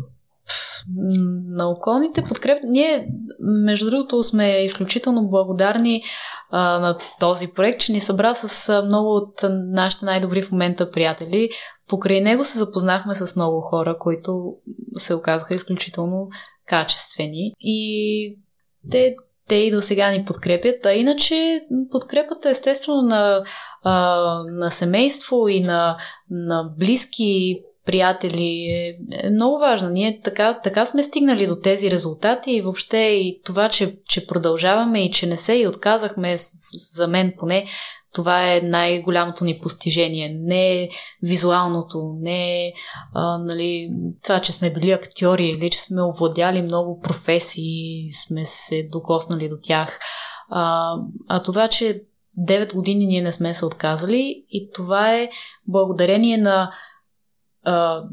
[1.47, 2.59] на околните подкреп...
[2.65, 3.09] Ние,
[3.41, 6.03] между другото, сме изключително благодарни
[6.51, 10.91] а, на този проект, че ни събра с а, много от нашите най-добри в момента
[10.91, 11.49] приятели.
[11.89, 14.55] Покрай него се запознахме с много хора, които
[14.97, 16.29] се оказаха изключително
[16.67, 17.53] качествени.
[17.61, 18.39] И
[18.91, 19.17] те
[19.49, 20.87] те и до сега ни подкрепят.
[20.87, 23.43] А иначе подкрепата естествено на,
[23.83, 24.17] а,
[24.51, 25.97] на семейство и на,
[26.31, 29.91] на близки приятели е, е много важно.
[29.91, 35.05] Ние така, така сме стигнали до тези резултати и въобще и това, че, че продължаваме
[35.05, 36.35] и че не се и отказахме,
[36.95, 37.67] за мен поне,
[38.15, 40.39] това е най-голямото ни постижение.
[40.41, 40.89] Не
[41.23, 42.73] визуалното, не
[43.15, 43.91] а, нали,
[44.25, 49.57] това, че сме били актьори или че сме овладяли много професии, сме се докоснали до
[49.63, 50.01] тях,
[50.51, 50.95] а,
[51.29, 52.03] а това, че
[52.49, 55.31] 9 години ние не сме се отказали и това е
[55.67, 56.71] благодарение на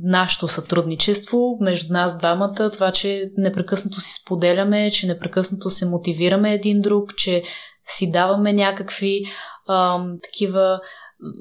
[0.03, 6.81] нашето сътрудничество между нас двамата, това, че непрекъснато си споделяме, че непрекъснато се мотивираме един
[6.81, 7.43] друг, че
[7.85, 9.25] си даваме някакви
[9.68, 10.80] а, такива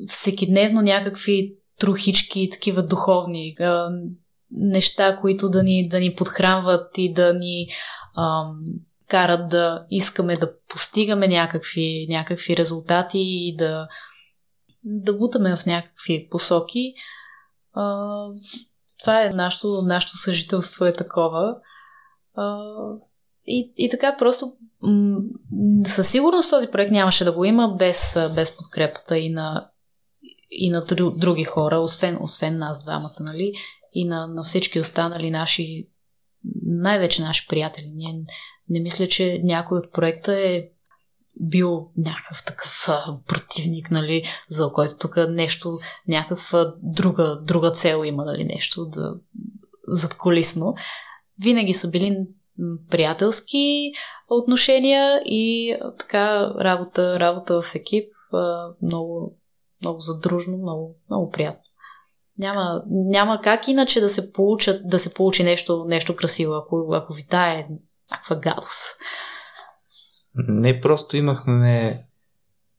[0.08, 3.90] всекидневно някакви трухички, такива духовни а,
[4.50, 7.66] неща, които да ни, да ни подхранват и да ни
[8.16, 8.50] а,
[9.08, 13.88] карат да искаме да постигаме някакви, някакви резултати и да,
[14.84, 16.94] да бутаме в някакви посоки.
[17.72, 18.26] А,
[19.00, 21.56] това е нашето, нашето съжителство е такова.
[22.34, 22.66] А,
[23.46, 24.52] и, и така просто
[25.86, 29.70] със сигурност този проект нямаше да го има без, без подкрепата и на,
[30.50, 30.84] и на
[31.16, 33.52] други хора, освен, освен нас двамата, нали?
[33.92, 35.88] И на, на всички останали наши,
[36.62, 37.92] най-вече наши приятели.
[37.94, 38.24] Ние
[38.68, 40.68] не мисля, че някой от проекта е
[41.40, 45.78] бил някакъв такъв а, противник, нали, за който тук нещо,
[46.08, 49.14] някаква друга, друга цел има, нали, нещо да,
[49.88, 50.74] задколисно.
[51.42, 52.26] Винаги са били
[52.90, 53.92] приятелски
[54.28, 58.12] отношения и така работа, работа в екип
[58.82, 59.36] много,
[59.82, 61.60] много задружно, много, много приятно.
[62.38, 67.12] Няма, няма как иначе да се, получат, да се получи нещо, нещо красиво, ако, ако
[67.12, 67.68] витае
[68.10, 68.98] някаква гадост.
[70.34, 72.04] Не просто имахме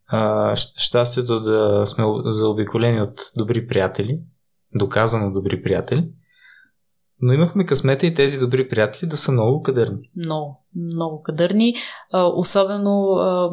[0.07, 4.19] а, щастието да сме заобиколени от добри приятели,
[4.76, 6.09] доказано добри приятели,
[7.26, 10.09] но имахме късмета и тези добри приятели да са много кадърни.
[10.26, 11.76] Много, много кадърни.
[12.11, 13.51] А, особено, а,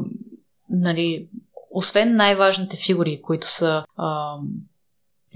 [0.71, 1.29] нали,
[1.71, 4.37] освен най-важните фигури, които са а,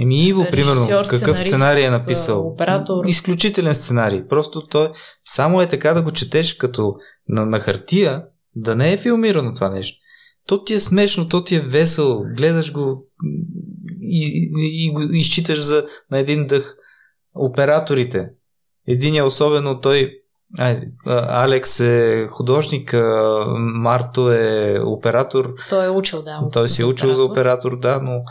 [0.01, 2.47] Еми Иво, примерно, какъв сценарий е написал?
[2.47, 3.05] Оператор.
[3.05, 4.27] Изключителен сценарий.
[4.29, 4.91] Просто той
[5.25, 6.95] само е така да го четеш като
[7.29, 8.25] на, на хартия,
[8.57, 9.99] да не е филмирано това нещо.
[10.47, 13.07] То ти е смешно, то ти е весело, гледаш го
[14.01, 16.77] и, и, и го изчиташ за, на един дъх.
[17.37, 18.31] Операторите.
[18.87, 20.23] Един е особено той
[20.59, 20.81] Ай,
[21.29, 22.95] Алекс е художник,
[23.57, 25.55] Марто е оператор.
[25.71, 26.49] Той е учил, да.
[26.53, 28.23] Той си е учил за оператор, да, но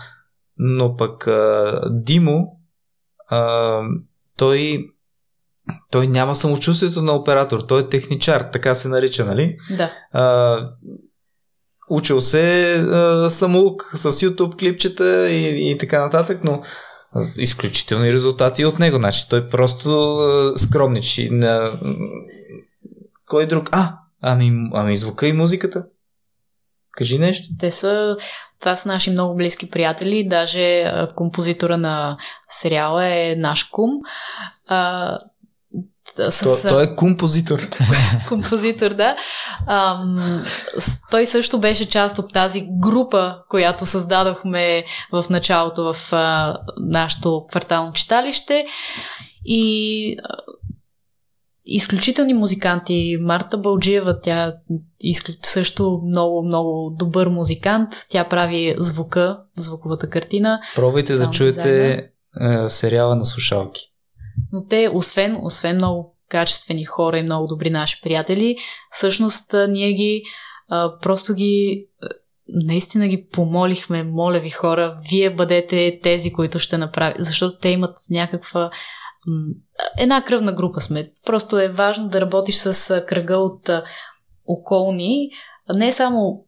[0.57, 2.59] но пък а, Димо,
[3.27, 3.81] а,
[4.37, 4.85] той,
[5.91, 9.57] той няма самочувствието на оператор, той е техничар, така се нарича, нали?
[9.77, 9.91] Да.
[10.11, 10.57] А,
[11.89, 16.61] учил се а, самоук с YouTube клипчета и, и така нататък, но
[17.38, 18.97] изключителни резултати от него.
[18.97, 21.72] Значи той просто скромничи на...
[23.28, 23.70] Кой друг?
[23.72, 25.86] А, ами, ами звука и музиката.
[26.91, 27.49] Кажи нещо.
[27.59, 28.18] Те са,
[28.59, 32.18] това са наши много близки приятели, даже композитора на
[32.49, 33.91] сериала е наш кум.
[34.68, 35.18] А,
[36.29, 36.61] с...
[36.61, 37.67] То, той е композитор.
[38.27, 39.15] композитор, да.
[39.67, 40.03] А,
[41.11, 47.93] той също беше част от тази група, която създадохме в началото в а, нашото квартално
[47.93, 48.65] читалище.
[49.45, 50.17] И
[51.65, 53.17] изключителни музиканти.
[53.21, 54.53] Марта Балджиева, тя
[55.43, 57.89] също много, много добър музикант.
[58.09, 60.59] Тя прави звука, звуковата картина.
[60.75, 61.93] Пробвайте да чуете
[62.41, 63.94] е, сериала на слушалки.
[64.51, 68.57] Но те, освен, освен много качествени хора и много добри наши приятели,
[68.91, 70.23] всъщност ние ги
[70.69, 71.88] а, просто ги
[72.47, 77.97] наистина ги помолихме, моля ви хора, вие бъдете тези, които ще направят, защото те имат
[78.09, 78.71] някаква
[79.97, 81.11] една кръвна група сме.
[81.25, 83.69] Просто е важно да работиш с кръга от
[84.47, 85.29] околни,
[85.75, 86.45] не само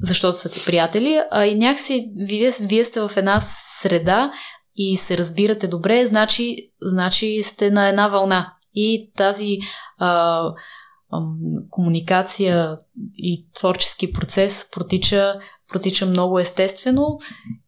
[0.00, 4.32] защото са ти приятели, а и някакси вие, вие сте в една среда
[4.78, 8.52] и се разбирате добре, значи, значи сте на една вълна.
[8.74, 9.58] И тази
[9.98, 10.42] а,
[11.10, 11.22] а,
[11.70, 12.78] комуникация
[13.16, 15.34] и творчески процес протича,
[15.68, 17.18] протича много естествено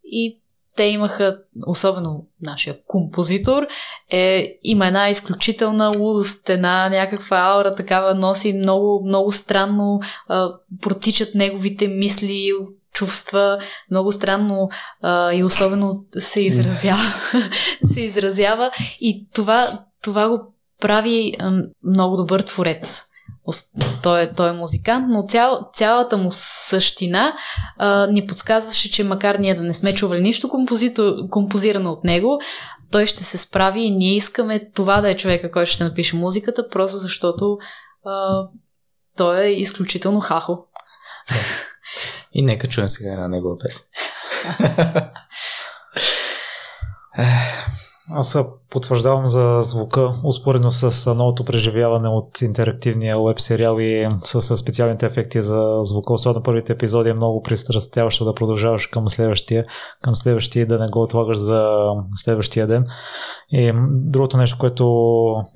[0.05, 0.41] и
[0.77, 3.67] те имаха, особено нашия композитор,
[4.11, 10.53] е, има една изключителна лудост, една някаква аура, такава носи много, много странно, а,
[10.83, 12.51] протичат неговите мисли,
[13.01, 13.59] чувства,
[13.91, 14.69] много странно
[15.03, 17.15] а, и особено се изразява.
[17.93, 18.71] се изразява
[19.01, 19.69] и това,
[20.03, 21.53] това го прави а,
[21.85, 23.05] много добър творец.
[24.03, 27.35] той е, той е музикант, но цял, цялата му същина
[27.79, 32.41] а, ни подсказваше, че макар ние да не сме чували нищо композито, композирано от него,
[32.91, 36.69] той ще се справи и ние искаме това да е човека, който ще напише музиката,
[36.69, 37.59] просто защото
[38.05, 38.47] а,
[39.17, 40.67] той е изключително хахо.
[42.33, 43.87] И нека чуем сега една негова песен.
[48.13, 48.39] Аз
[48.71, 55.43] потвърждавам за звука, успоредно с новото преживяване от интерактивния веб сериал и с специалните ефекти
[55.43, 59.65] за звука, особено първите епизоди е много пристрастяващо да продължаваш към следващия,
[60.03, 61.71] към следващия да не го отлагаш за
[62.15, 62.87] следващия ден.
[63.51, 64.85] И другото нещо, което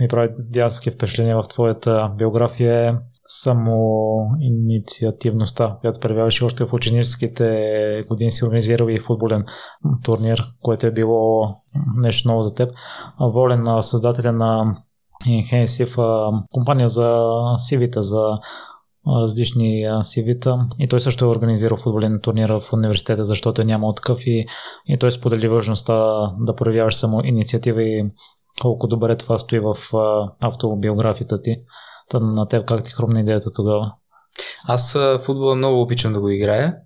[0.01, 2.95] ми прави дядски впечатление в твоята биография е
[3.27, 3.77] само
[4.41, 9.45] инициативността, която проявяваше още в ученическите години си организирал и футболен
[10.05, 11.49] турнир, което е било
[11.97, 12.71] нещо ново за теб.
[13.21, 14.77] Волен създателя на
[15.27, 15.97] Инхенсив,
[16.53, 17.25] компания за
[17.57, 18.39] сивита, за
[19.07, 24.21] различни сивита и той също е организирал футболен турнир в университета, защото е нямал такъв
[24.27, 24.47] и,
[24.87, 25.95] и той сподели важността
[26.39, 28.11] да проявяваш само инициатива и
[28.61, 29.75] колко добре това стои в
[30.43, 31.57] автобиографията ти.
[32.09, 33.95] Та на теб как ти хрумна идеята тогава?
[34.69, 36.77] Аз футбола много обичам да го играя.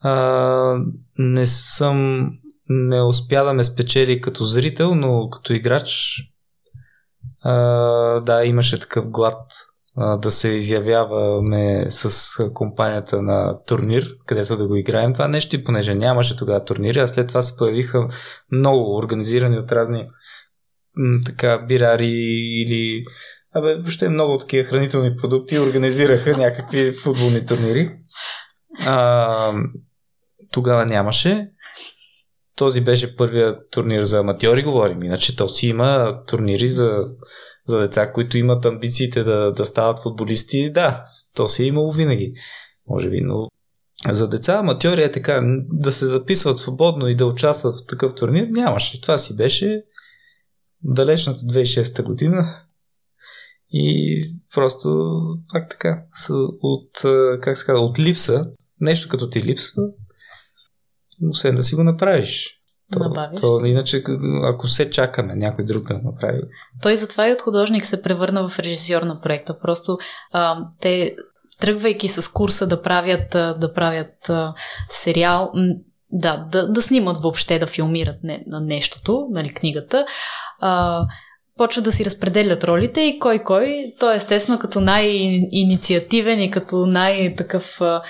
[0.00, 0.78] А,
[1.18, 2.30] не съм
[2.68, 6.16] не успя да ме спечели като зрител, но като играч
[7.40, 7.54] а,
[8.20, 9.40] да, имаше такъв глад
[9.96, 15.64] а, да се изявяваме с компанията на турнир, където да го играем това нещо и
[15.64, 18.08] понеже нямаше тогава турнири, а след това се появиха
[18.52, 20.08] много организирани от разни
[21.26, 22.12] така бирари
[22.66, 23.04] или
[23.54, 27.96] Абе, въобще много такива хранителни продукти организираха някакви футболни турнири.
[28.86, 29.52] А,
[30.52, 31.50] тогава нямаше.
[32.56, 35.02] Този беше първият турнир за аматьори, говорим.
[35.02, 37.04] Иначе то си има турнири за,
[37.66, 40.72] за деца, които имат амбициите да, да стават футболисти.
[40.72, 41.04] Да,
[41.36, 42.32] то си е имало винаги.
[42.88, 43.48] Може би, но
[44.10, 48.46] за деца аматьори е така, да се записват свободно и да участват в такъв турнир,
[48.50, 49.00] нямаше.
[49.00, 49.82] Това си беше
[50.82, 52.64] далечната 2006 година
[53.76, 54.22] и
[54.54, 55.10] просто
[55.52, 56.02] пак така,
[56.62, 56.90] от,
[57.40, 58.42] как се казва, от липса,
[58.80, 59.82] нещо като ти липсва,
[61.30, 62.60] освен да си го направиш.
[62.92, 64.02] То, то, иначе,
[64.44, 66.40] ако се чакаме някой друг да направи.
[66.82, 69.58] Той затова и от художник се превърна в режисьор на проекта.
[69.58, 69.98] Просто
[70.32, 71.16] а, те,
[71.60, 74.54] тръгвайки с курса да правят, да правят а,
[74.88, 75.52] сериал,
[76.10, 80.06] да, да, да снимат въобще, да филмират не, на нещото, нали, книгата,
[80.60, 81.06] а,
[81.56, 83.84] почват да си разпределят ролите и кой кой.
[84.00, 88.00] Той естествено като най-инициативен и като най-такъв м-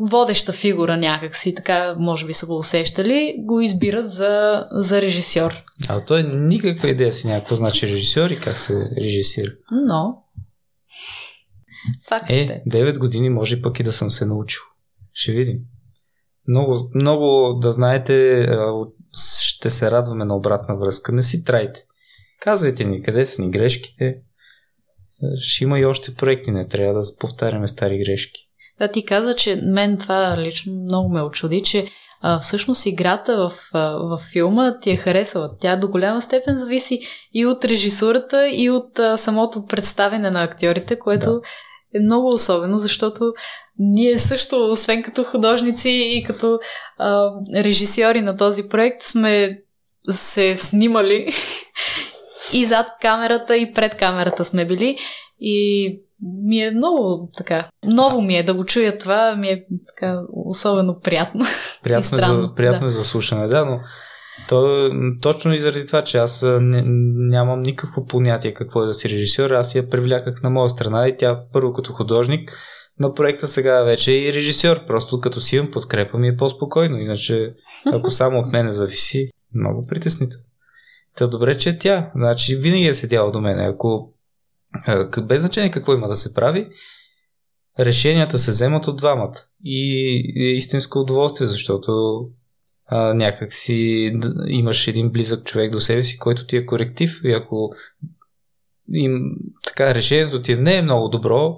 [0.00, 5.52] водеща фигура някакси, така може би са го усещали, го избират за, за режисьор.
[5.88, 9.50] А той никаква идея си някакво значи режисьор и как се режисира.
[9.72, 10.24] Но.
[12.08, 12.62] Факт е.
[12.68, 14.62] 9 години може пък и да съм се научил.
[15.12, 15.58] Ще видим.
[16.48, 18.46] Много, много да знаете,
[19.42, 21.12] ще се радваме на обратна връзка.
[21.12, 21.84] Не си трайте.
[22.40, 24.16] Казвайте ни къде са ни грешките.
[25.38, 28.40] Ще има и още проекти, не трябва да повтаряме стари грешки.
[28.78, 31.86] Да, ти каза, че мен това лично много ме очуди, че
[32.20, 35.50] а, всъщност играта в, а, в филма ти е харесала.
[35.60, 37.00] Тя до голяма степен зависи
[37.32, 41.40] и от режисурата, и от а, самото представяне на актьорите, което да.
[41.94, 43.32] Е много особено, защото
[43.78, 46.58] ние също, освен като художници и като
[46.98, 49.58] а, режисьори на този проект, сме
[50.10, 51.32] се снимали
[52.52, 54.98] и зад камерата, и пред камерата сме били.
[55.40, 56.00] И
[56.44, 57.68] ми е много така.
[57.84, 59.64] Ново ми е да го чуя това, ми е
[59.94, 61.44] така особено приятно.
[61.82, 62.90] Приятно, и странно, за, приятно да.
[62.90, 63.80] за слушане, да, но
[64.48, 64.90] то,
[65.22, 66.82] точно и заради това, че аз не,
[67.16, 71.16] нямам никакво понятие какво е да си режисьор, аз я привляках на моя страна и
[71.16, 72.52] тя първо като художник,
[73.00, 74.86] на проекта сега вече е и режисьор.
[74.86, 76.98] Просто като си имам подкрепа ми е по-спокойно.
[76.98, 77.54] Иначе,
[77.86, 80.44] ако само от мене зависи, много притеснително.
[81.16, 82.10] Та добре, че е тя.
[82.14, 83.60] Значи винаги е седяла до мен.
[83.60, 84.12] Ако
[85.22, 86.68] без значение какво има да се прави,
[87.78, 89.36] решенията се вземат от двамата.
[89.64, 92.20] И е истинско удоволствие, защото
[92.90, 94.12] а, някак си
[94.46, 97.72] имаш един близък човек до себе си, който ти е коректив и ако
[98.92, 99.22] им,
[99.66, 101.56] така, решението ти не е много добро,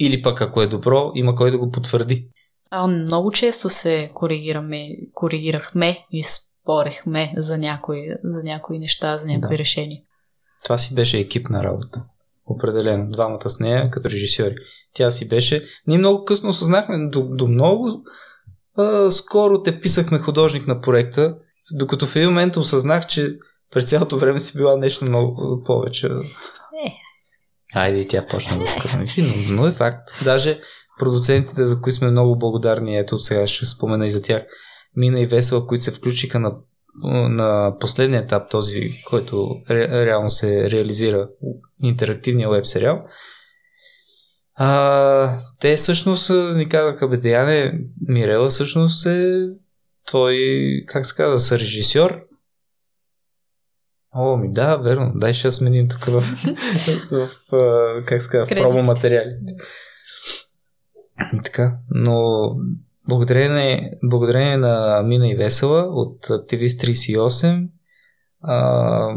[0.00, 2.28] или пък ако е добро, има кой да го потвърди.
[2.70, 9.56] А, много често се коригираме, коригирахме и спорехме за някои, за някои неща, за някои
[9.56, 9.58] да.
[9.58, 10.00] решения.
[10.64, 12.04] Това си беше екипна работа.
[12.46, 13.10] Определено.
[13.10, 14.54] Двамата с нея като режисьори.
[14.94, 15.62] Тя си беше.
[15.86, 18.04] Ние много късно осъзнахме, до, до много
[18.76, 21.36] а, скоро те писахме художник на проекта,
[21.72, 23.36] докато в един момент осъзнах, че
[23.70, 26.06] през цялото време си била нещо много повече.
[26.86, 26.92] Е.
[27.74, 30.10] Айде и тя почна да скромничи, но, но е факт.
[30.24, 30.60] Даже
[30.98, 34.42] продуцентите, за които сме много благодарни, ето сега ще спомена и за тях,
[34.96, 36.52] Мина и Весела, които се включиха на,
[37.28, 41.28] на последния етап, този, който ре, реално се реализира
[41.82, 43.04] интерактивния веб сериал.
[44.54, 49.48] А, те всъщност ни казаха, бе, Деяне, Мирела всъщност е
[50.06, 50.36] твой,
[50.86, 52.20] как се казва, сърежисьор.
[54.14, 55.12] О, ми да, верно.
[55.14, 56.20] Дай ще сменим тук в,
[57.10, 59.36] в, в как се казва, в промо материали.
[61.34, 62.48] И така, но
[63.08, 67.68] благодарение, благодарение на Мина и Весела от Активист 38
[68.42, 69.14] а,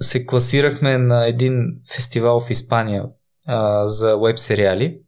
[0.00, 3.04] се класирахме на един фестивал в Испания
[3.46, 5.00] а, за веб сериали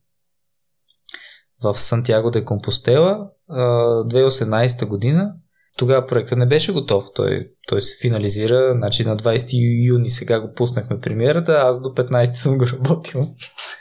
[1.63, 5.33] в Сантьяго де Компостела 2018 година.
[5.77, 7.05] Тогава проектът не беше готов.
[7.15, 10.09] Той, той се финализира значи на 20 юни.
[10.09, 11.53] Сега го пуснахме премиерата.
[11.53, 13.29] Аз до 15 съм го работил.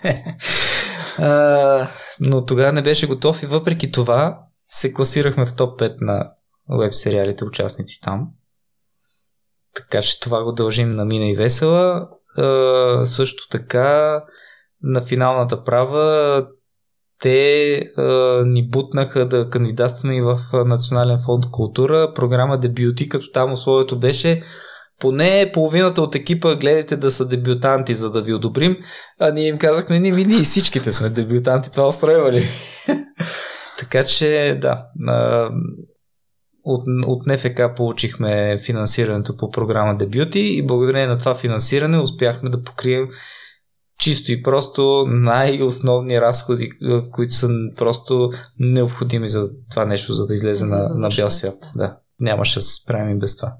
[1.18, 1.88] а,
[2.20, 4.40] но тогава не беше готов и въпреки това
[4.70, 6.32] се класирахме в топ 5 на
[6.70, 8.28] веб сериалите участници там.
[9.76, 12.10] Така че това го дължим на Мина и Весела.
[12.38, 14.22] А, също така
[14.84, 16.48] на финалната права
[17.20, 18.04] те а,
[18.46, 24.44] ни бутнаха да кандидатстваме и в Национален фонд култура, програма дебюти, като там условието беше
[25.00, 28.78] поне половината от екипа гледайте да са дебютанти, за да ви одобрим.
[29.20, 32.44] А ние им казахме, ние, ние всичките сме дебютанти, това устроива ли?
[33.80, 34.86] така че, да.
[36.66, 42.64] От, от НФК получихме финансирането по програма Дебюти и благодарение на това финансиране успяхме да
[42.64, 43.08] покрием
[44.00, 46.72] чисто и просто най-основни разходи,
[47.12, 51.72] които са просто необходими за това нещо, за да излезе за на, на бял свят.
[51.76, 51.98] Да.
[52.20, 53.54] Нямаше да се справим без това.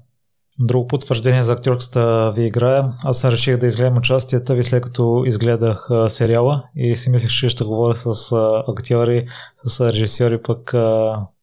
[0.60, 2.92] Друго потвърждение за актьорската ви игра.
[3.04, 7.48] Аз реших да изгледам участията ви след като изгледах а, сериала и си мислех, че
[7.48, 10.74] ще говоря с а, актьори, с а, режисьори, пък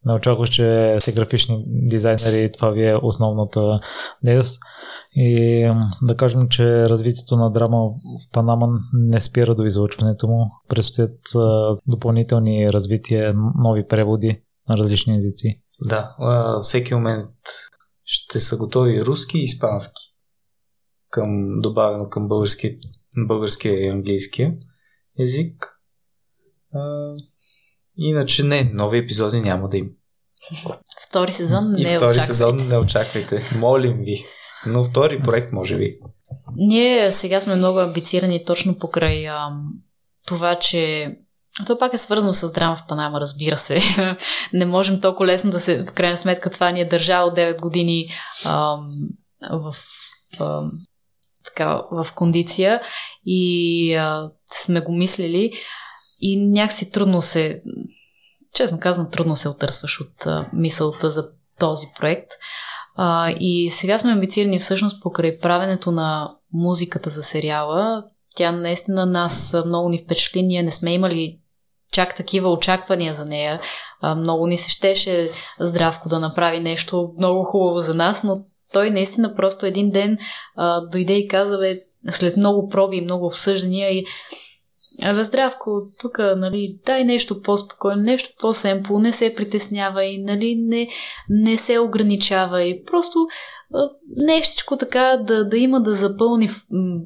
[0.05, 3.79] не очаквах, че сте графични дизайнери това ви е основната
[4.23, 4.59] дейност.
[5.15, 5.61] И
[6.01, 10.49] да кажем, че развитието на драма в Панама не спира до излъчването му.
[10.69, 11.19] Предстоят
[11.87, 15.61] допълнителни развития, нови преводи на различни езици.
[15.81, 16.15] Да,
[16.61, 17.29] всеки момент
[18.05, 20.01] ще са готови руски и испански.
[21.09, 22.77] Към, добавено към български,
[23.27, 24.53] българския и английския
[25.19, 25.79] език.
[26.73, 27.13] А,
[27.97, 29.89] иначе не, нови епизоди няма да има.
[31.09, 32.25] Втори сезон не и втори очаквайте.
[32.25, 33.43] сезон не очаквайте.
[33.59, 34.25] Молим ви.
[34.65, 35.99] Но втори проект може би.
[36.55, 39.73] Ние сега сме много амбицирани точно покрай ам,
[40.25, 41.15] това, че
[41.67, 43.79] то пак е свързано с драма в Панама, разбира се.
[44.53, 48.07] не можем толкова лесно да се, в крайна сметка, това ни е държало 9 години
[48.45, 48.89] ам,
[49.51, 49.75] в,
[50.39, 50.71] ам,
[51.45, 52.81] така, в кондиция
[53.25, 55.51] и а, сме го мислили
[56.19, 57.61] и някакси трудно се,
[58.55, 61.29] честно казвам, трудно се отърсваш от а, мисълта за
[61.59, 62.31] този проект.
[62.95, 68.03] А, и сега сме амбицирани всъщност покрай правенето на музиката за сериала.
[68.35, 70.43] Тя наистина нас много ни впечатли.
[70.43, 71.39] Ние не сме имали
[71.95, 73.59] чак такива очаквания за нея.
[74.01, 78.37] А, много ни се щеше Здравко да направи нещо много хубаво за нас, но
[78.73, 80.17] той наистина просто един ден
[80.55, 81.79] а, дойде и каза, бе,
[82.11, 84.05] след много проби и много обсъждания и
[85.03, 90.87] Абе, здравко, тук, нали, дай нещо по-спокойно, нещо по-семпо, не се притеснява и, нали, не,
[91.29, 91.79] не се
[92.61, 93.19] и просто
[94.17, 96.49] нещичко така да, да има да запълни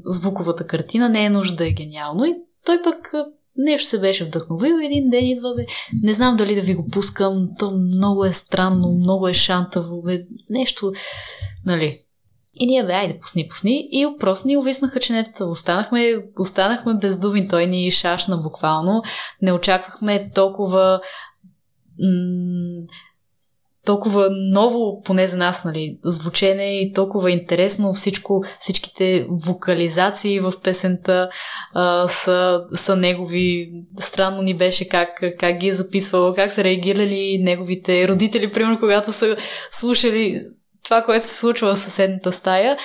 [0.06, 2.26] звуковата картина, не е нужда да е гениално.
[2.26, 2.36] И
[2.66, 3.12] той пък
[3.60, 5.66] нещо се беше вдъхновил един ден идва, бе,
[6.04, 10.26] не знам дали да ви го пускам, то много е странно, много е шантаво, бе,
[10.50, 10.92] нещо,
[11.66, 12.00] нали.
[12.56, 13.90] И ние, бе, айде, пусни, пусни.
[13.92, 15.46] И просто ни увиснаха ченетата.
[15.46, 17.48] Останахме, останахме без думи.
[17.48, 19.04] Той ни шашна буквално.
[19.42, 21.02] Не очаквахме толкова
[22.00, 22.88] м-
[23.90, 31.30] толкова ново, поне за нас, нали, звучене и толкова интересно всичко, всичките вокализации в песента
[31.74, 33.72] а, са, са негови.
[34.00, 39.14] Странно ни беше как, как ги е записвал, как са реагирали неговите родители, примерно, когато
[39.14, 39.36] са
[39.72, 40.42] слушали
[40.84, 42.78] това, което се случва в съседната стая.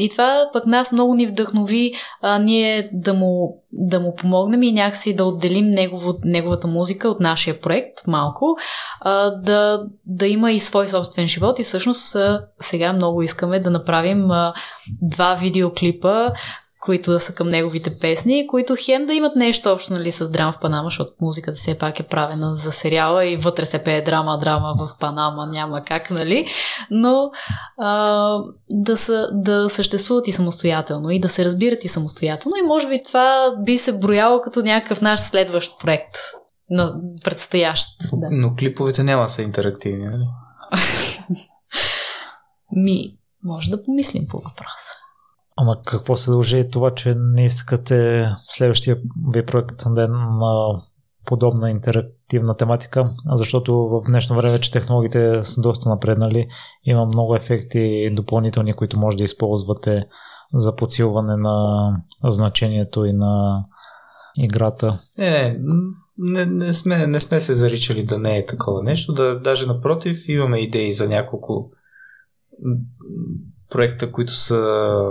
[0.00, 4.72] И това пък нас много ни вдъхнови а, ние да му, да му помогнем и
[4.72, 8.56] някакси да отделим негово, неговата музика от нашия проект малко,
[9.00, 11.58] а, да, да има и свой собствен живот.
[11.58, 14.54] И всъщност а, сега много искаме да направим а,
[15.02, 16.32] два видеоклипа,
[16.80, 20.52] които да са към неговите песни, които хем да имат нещо общо нали, с драма
[20.52, 24.38] в Панама, защото музиката все пак е правена за сериала и вътре се пее драма,
[24.38, 26.46] драма в Панама, няма как, нали?
[26.90, 27.30] Но
[27.78, 28.38] а,
[28.70, 33.02] да, са, да съществуват и самостоятелно и да се разбират и самостоятелно и може би
[33.06, 36.16] това би се брояло като някакъв наш следващ проект
[36.70, 36.94] на
[37.24, 37.88] предстоящ.
[38.12, 38.26] Да.
[38.30, 40.24] Но клиповете няма са интерактивни, нали?
[42.76, 44.99] Ми, може да помислим по въпроса.
[45.60, 48.96] Ама какво се дължи това, че не искате следващия
[49.32, 50.82] ви проект да има
[51.24, 56.48] подобна интерактивна тематика, защото в днешно време, че технологиите са доста напреднали,
[56.84, 60.06] има много ефекти допълнителни, които може да използвате
[60.54, 63.64] за подсилване на значението и на
[64.38, 65.00] играта.
[65.18, 65.60] Не,
[66.18, 69.12] не, не, сме, не сме се заричали да не е такова нещо.
[69.12, 71.70] Да, даже напротив, имаме идеи за няколко
[73.70, 75.10] проекта, които са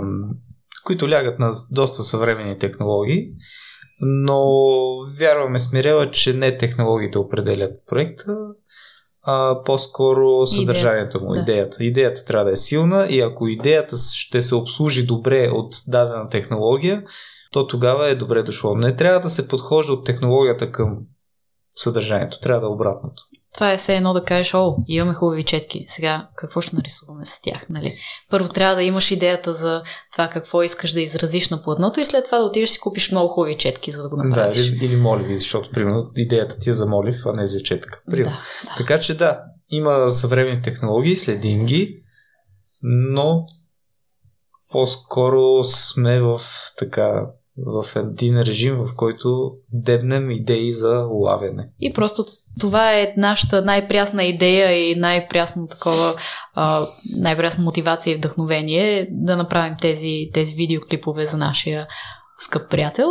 [0.84, 3.30] които лягат на доста съвременни технологии,
[4.00, 4.44] но
[5.18, 8.36] вярваме смирела, че не технологиите определят проекта,
[9.22, 11.40] а по-скоро съдържанието му, да.
[11.40, 11.84] идеята.
[11.84, 17.04] Идеята трябва да е силна и ако идеята ще се обслужи добре от дадена технология,
[17.52, 18.74] то тогава е добре дошло.
[18.74, 20.98] Не трябва да се подхожда от технологията към
[21.74, 23.22] съдържанието, трябва да е обратното.
[23.54, 27.40] Това е все едно да кажеш, о, имаме хубави четки, сега какво ще нарисуваме с
[27.42, 27.94] тях, нали?
[28.30, 29.82] Първо трябва да имаш идеята за
[30.12, 33.28] това какво искаш да изразиш на платното и след това да отидеш си купиш много
[33.28, 34.56] хубави четки, за да го направиш.
[34.56, 38.02] Да, или, или моливи, защото, примерно, идеята ти е за молив, а не за четка.
[38.08, 38.42] Да, да.
[38.76, 39.40] Така че да,
[39.70, 42.02] има съвременни технологии, следим ги,
[42.82, 43.46] но
[44.70, 46.40] по-скоро сме в
[46.78, 47.26] така
[47.66, 51.68] в един режим, в който дебнем идеи за улавяне.
[51.80, 52.24] И просто
[52.60, 56.14] това е нашата най-прясна идея и най-прясна такова,
[57.18, 61.86] най-прясна мотивация и вдъхновение да направим тези, тези видеоклипове за нашия
[62.38, 63.08] скъп приятел.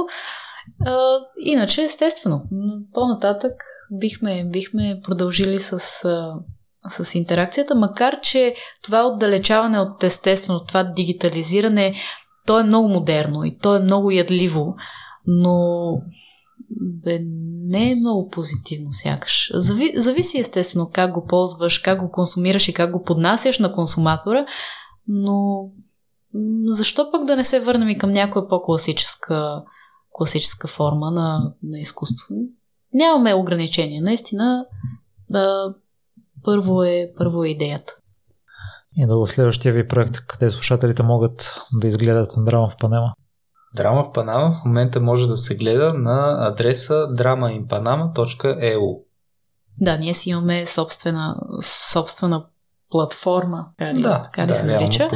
[1.40, 2.44] Иначе, естествено,
[2.94, 3.52] по-нататък
[3.91, 5.80] бихме, бихме продължили с,
[6.90, 11.94] с интеракцията, макар че това отдалечаване от естествено, това дигитализиране
[12.49, 14.76] то е много модерно и то е много ядливо,
[15.27, 15.91] но
[16.81, 17.19] бе,
[17.67, 19.51] не е много позитивно сякаш.
[19.53, 24.45] Зави, зависи естествено как го ползваш, как го консумираш и как го поднасяш на консуматора,
[25.07, 25.69] но
[26.65, 29.63] защо пък да не се върнем и към някоя по-класическа
[30.11, 32.35] класическа форма на, на изкуство?
[32.93, 34.01] Нямаме ограничения.
[34.01, 34.65] Наистина,
[35.30, 35.76] да,
[36.43, 37.93] първо, е, първо е идеята.
[38.98, 43.14] И до следващия ви проект, къде слушателите могат да изгледат драма в Панама?
[43.76, 48.99] Драма в Панама в момента може да се гледа на адреса dramainpanama.eu
[49.82, 51.36] Да, ние си имаме собствена,
[51.94, 52.45] собствена
[52.90, 55.07] платформа, така ли, да, така ли да, се нарича.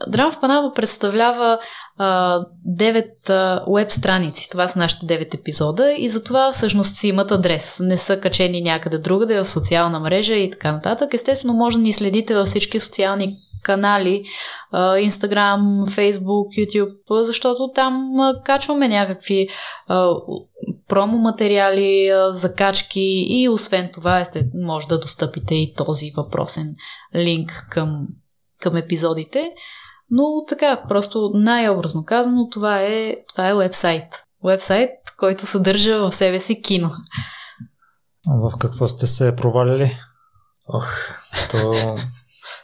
[0.00, 0.10] Да.
[0.10, 1.58] Драма в Панама представлява
[1.98, 2.40] а,
[2.78, 4.50] 9 а, страници.
[4.50, 7.80] Това са нашите 9 епизода и затова всъщност си имат адрес.
[7.80, 11.14] Не са качени някъде другаде в социална мрежа и така нататък.
[11.14, 14.24] Естествено, може да ни следите във всички социални канали,
[14.74, 18.10] Instagram, Facebook, YouTube, защото там
[18.44, 19.48] качваме някакви
[20.88, 26.74] промо материали, закачки и освен това може да достъпите и този въпросен
[27.16, 28.06] линк към,
[28.60, 29.50] към епизодите.
[30.10, 34.24] Но така, просто най-образно казано, това е, това е вебсайт.
[34.44, 36.90] Вебсайт, който съдържа в себе си кино.
[38.26, 39.96] В какво сте се провалили?
[40.68, 40.88] Ох,
[41.50, 41.74] то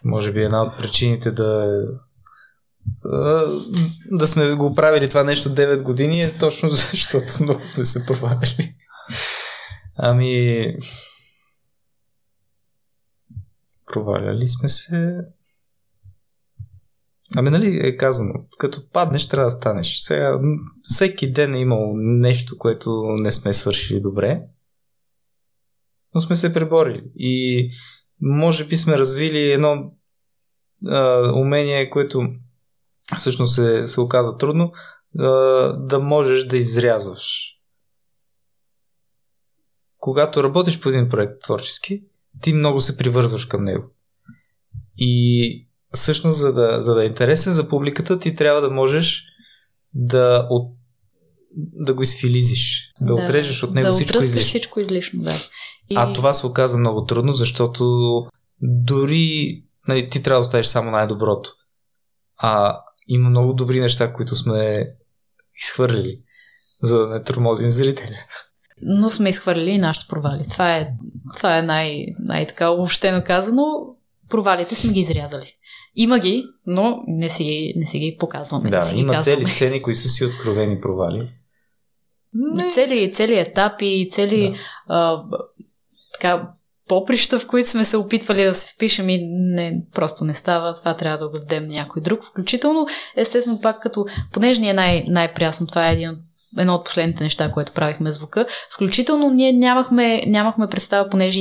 [0.04, 1.80] може би една от причините да
[4.10, 8.74] да сме го правили това нещо 9 години е точно защото много сме се провалили.
[9.96, 10.66] Ами
[13.92, 15.20] проваляли сме се
[17.36, 19.98] Ами нали е казано, като паднеш трябва да станеш.
[20.00, 20.40] Сега,
[20.82, 24.42] всеки ден е имал нещо, което не сме свършили добре,
[26.14, 27.04] но сме се преборили.
[27.16, 27.70] И
[28.20, 29.92] може би сме развили едно
[30.86, 32.22] а, умение, което
[33.16, 34.72] всъщност се, се оказа трудно,
[35.18, 35.28] а,
[35.72, 37.50] да можеш да изрязваш.
[39.98, 42.04] Когато работиш по един проект творчески,
[42.40, 43.84] ти много се привързваш към него.
[44.96, 45.63] И
[45.94, 49.24] всъщност, за да, за да е интересен за публиката, ти трябва да можеш
[49.94, 50.76] да, от,
[51.56, 54.48] да го изфилизиш, да, да отрежеш от него да всичко излишно.
[54.48, 55.34] всичко излишно, да.
[55.90, 55.94] И...
[55.96, 57.84] А това се оказа много трудно, защото
[58.60, 61.50] дори нали, ти трябва да оставиш само най-доброто.
[62.36, 64.88] А има много добри неща, които сме
[65.62, 66.20] изхвърлили,
[66.82, 68.16] за да не тормозим зрителя.
[68.82, 70.44] Но сме изхвърлили и нашите провали.
[70.50, 70.88] Това е,
[71.36, 73.62] това е най- най-така обобщено казано
[74.34, 75.46] провалите сме ги изрязали.
[75.94, 78.70] Има ги, но не си, не си ги показваме.
[78.70, 79.36] Да, не си има ги казваме.
[79.36, 81.28] цели сцени, които са си откровени провали.
[82.34, 82.70] Не.
[82.70, 84.56] Цели, цели етапи, цели Да.
[84.94, 85.22] а,
[86.12, 86.48] така,
[86.88, 90.74] поприща, в които сме се опитвали да се впишем и не, просто не става.
[90.74, 92.24] Това трябва да го дадем някой друг.
[92.24, 92.86] Включително,
[93.16, 96.18] естествено, пак като, понеже ни е най- най-прясно, това е един от
[96.58, 98.46] едно от последните неща, което правихме звука.
[98.74, 101.40] Включително ние нямахме, нямахме представа, понеже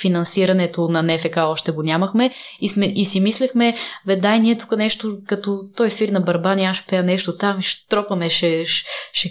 [0.00, 2.30] финансирането на НФК още го нямахме
[2.60, 3.74] и, сме, и си мислехме,
[4.06, 7.62] бе дай ние тук нещо, като той свири на барбани, аз ще пея нещо там,
[7.62, 9.30] ще тропаме, ще, ще, ще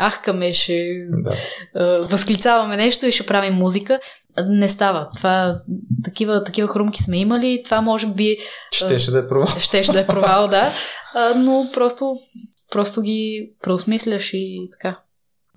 [0.00, 0.78] ахкаме, ще
[1.10, 1.34] Да.
[1.74, 4.00] а, възклицаваме нещо и ще правим музика.
[4.48, 5.08] Не става.
[5.16, 5.60] Това,
[6.04, 7.62] такива, такива хрумки сме имали.
[7.64, 8.36] Това може би
[8.72, 9.48] Щеше да е провал.
[9.58, 10.72] щеше да е провал, да.
[11.14, 12.12] А, но просто,
[12.70, 15.02] просто ги преосмисляш и така.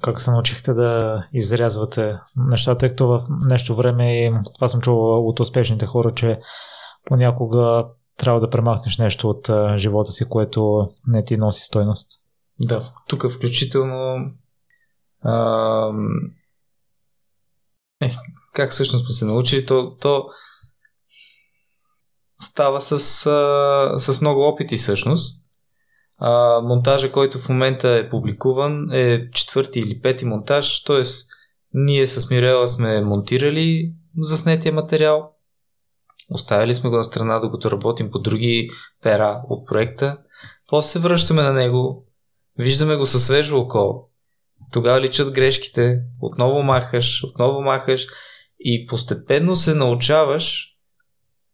[0.01, 5.27] Как се научихте да изрязвате нещата, тъй като в нещо време, и това съм чувал
[5.27, 6.39] от успешните хора, че
[7.05, 7.85] понякога
[8.17, 12.07] трябва да премахнеш нещо от а, живота си, което не ти носи стойност.
[12.59, 14.31] Да, тук включително
[15.25, 16.07] ам,
[18.01, 18.11] е,
[18.53, 20.25] как всъщност сме се научили, то, то
[22.41, 22.91] става с,
[23.25, 25.42] а, с много опити всъщност.
[26.17, 31.01] А, монтажа, който в момента е публикуван е четвърти или пети монтаж, т.е.
[31.73, 35.31] ние с Мирела сме монтирали заснетия материал,
[36.31, 38.69] оставили сме го на страна, докато работим по други
[39.01, 40.17] пера от проекта,
[40.69, 42.05] после се връщаме на него,
[42.57, 44.09] Виждаме го със свежо око.
[44.71, 46.01] Тогава личат грешките.
[46.21, 48.07] Отново махаш, отново махаш.
[48.59, 50.67] И постепенно се научаваш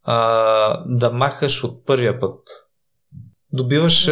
[0.03, 2.39] а, да махаш от първия път.
[3.53, 4.05] Добиваш,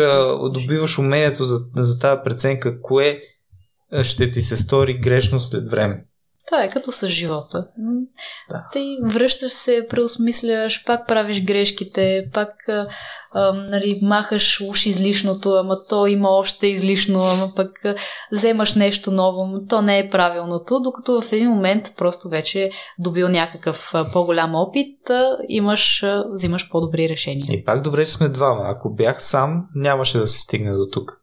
[0.52, 3.22] добиваш умението за, за тази преценка, кое
[4.02, 6.06] ще ти се стори грешно след време.
[6.48, 7.68] Това е като с живота.
[8.49, 8.68] Да.
[8.72, 12.88] Ти връщаш се, преосмисляш, пак правиш грешките, пак а,
[13.32, 17.95] а, нали, махаш уж излишното, ама то има още излишно, ама пък а,
[18.32, 22.69] вземаш нещо ново, то не е правилното, докато в един момент просто вече
[22.99, 27.48] добил някакъв а, по-голям опит, а, имаш, а, взимаш по-добри решения.
[27.49, 28.61] И пак добре, че сме двама.
[28.65, 31.22] Ако бях сам, нямаше да се стигне до тук.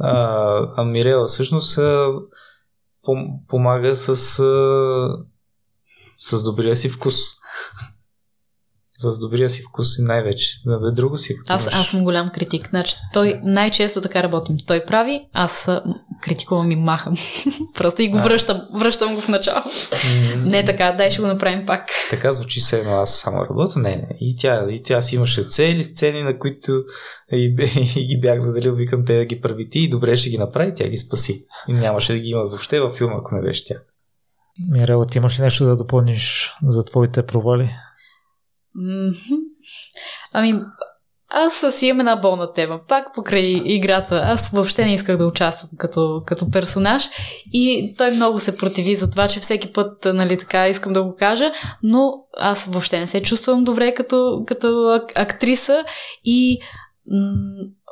[0.00, 2.08] А, а Мирела всъщност а,
[3.06, 4.16] пом- помага с,
[6.18, 7.14] с добрия си вкус.
[8.98, 10.48] С добрия си вкус и най-вече.
[10.66, 11.36] Да бе, друго си.
[11.48, 12.68] Аз, аз съм голям критик.
[12.70, 14.56] Значи, той най-често така работим.
[14.66, 15.70] Той прави, аз
[16.22, 17.14] критикувам и махам.
[17.74, 18.22] Просто и го А.
[18.22, 18.60] връщам.
[18.74, 19.60] Връщам го в начало.
[20.36, 21.88] Не така, дай ще го направим пак.
[22.10, 23.78] Така звучи се едно, аз само работя.
[23.78, 24.08] Не, не.
[24.20, 26.84] И тя, и тя си имаше цели сцени, на които
[27.32, 27.44] и,
[27.96, 30.74] и ги бях заделил, викам те да ги прави ти и добре ще ги направи,
[30.76, 31.44] тя ги спаси.
[31.68, 33.74] И нямаше да ги има въобще във филма, ако не беше тя.
[34.72, 37.70] Мирела, ти имаш ли нещо да допълниш за твоите провали?
[40.32, 40.60] Ами,
[41.28, 42.80] аз си имам една болна тема.
[42.88, 44.22] Пак покрай играта.
[44.24, 47.08] Аз въобще не исках да участвам като, като персонаж
[47.52, 51.16] и той много се противи за това, че всеки път, нали така, искам да го
[51.16, 55.84] кажа, но аз въобще не се чувствам добре като, като ак- актриса
[56.24, 56.58] и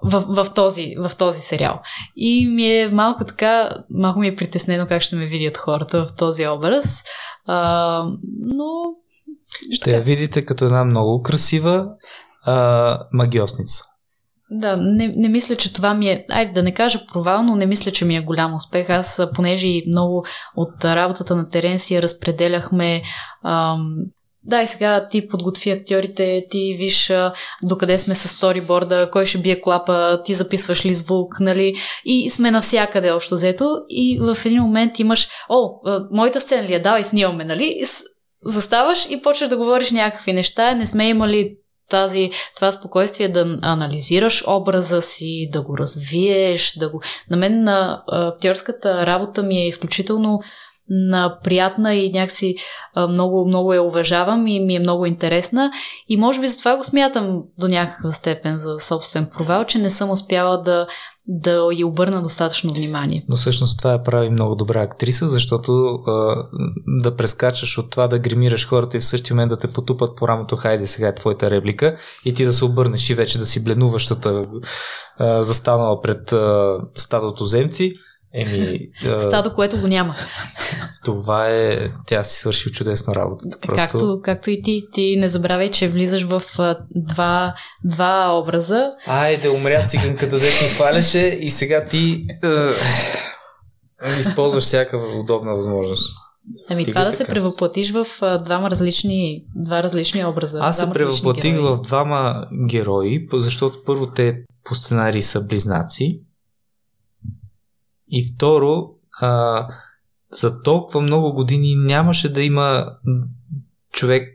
[0.05, 1.81] в, в, този, в този сериал.
[2.17, 6.17] И ми е малко така, малко ми е притеснено как ще ме видят хората в
[6.17, 7.05] този образ.
[7.47, 8.09] А,
[8.39, 8.95] но
[9.73, 11.87] Ще я видите като една много красива
[12.45, 13.85] а, магиосница.
[14.51, 17.67] Да, не, не мисля, че това ми е, айде да не кажа провал, но не
[17.67, 18.91] мисля, че ми е голям успех.
[18.91, 20.25] Аз, понеже и много
[20.57, 23.03] от работата на терен си я разпределяхме,
[23.45, 23.97] ам,
[24.47, 27.13] да, и сега ти подготви актьорите, ти виж
[27.63, 31.75] докъде сме с сториборда, кой ще бие клапа, ти записваш ли звук, нали?
[32.05, 33.77] И сме навсякъде общо взето.
[33.89, 35.71] И в един момент имаш, о,
[36.11, 37.81] моята сцена ли е, давай снимаме, нали?
[38.45, 40.75] Заставаш и почваш да говориш някакви неща.
[40.75, 41.57] Не сме имали
[41.91, 47.01] тази, това спокойствие да анализираш образа си, да го развиеш, да го...
[47.31, 50.41] На мен на актьорската работа ми е изключително
[50.89, 52.55] на приятна и някакси
[53.09, 55.73] много, много я уважавам и ми е много интересна
[56.09, 60.11] и може би затова го смятам до някаква степен за собствен провал, че не съм
[60.11, 60.87] успяла да,
[61.27, 63.25] да й обърна достатъчно внимание.
[63.29, 65.73] Но всъщност това я прави много добра актриса, защото
[66.07, 66.47] а,
[67.03, 70.29] да прескачаш от това да гримираш хората и в същия момент да те потупат по
[70.29, 73.65] рамото, хайде сега е твоята реплика и ти да се обърнеш и вече да си
[73.65, 74.45] бленуващата
[75.19, 77.95] а, застанала пред а, стадото земци.
[78.35, 80.15] Еми, а, Стадо, което го няма.
[81.05, 81.91] това е...
[82.07, 83.59] Тя си свърши чудесно работата.
[83.61, 83.83] Просто...
[83.83, 84.85] Както, както и ти.
[84.93, 87.55] Ти не забравяй, че влизаш в а, два,
[87.85, 88.91] два образа.
[89.07, 92.49] Айде, умря циганката, дет ми хваляше и сега ти е,
[94.21, 96.17] използваш всяка удобна възможност.
[96.71, 97.33] Ами Стига това да се така.
[97.33, 100.59] превъплатиш в а, двама различни, два различни образа.
[100.63, 106.21] Аз се превъплатих в двама герои, защото първо те по сценарий са близнаци.
[108.17, 109.67] И второ, а,
[110.31, 112.87] за толкова много години нямаше да има
[113.93, 114.29] човек,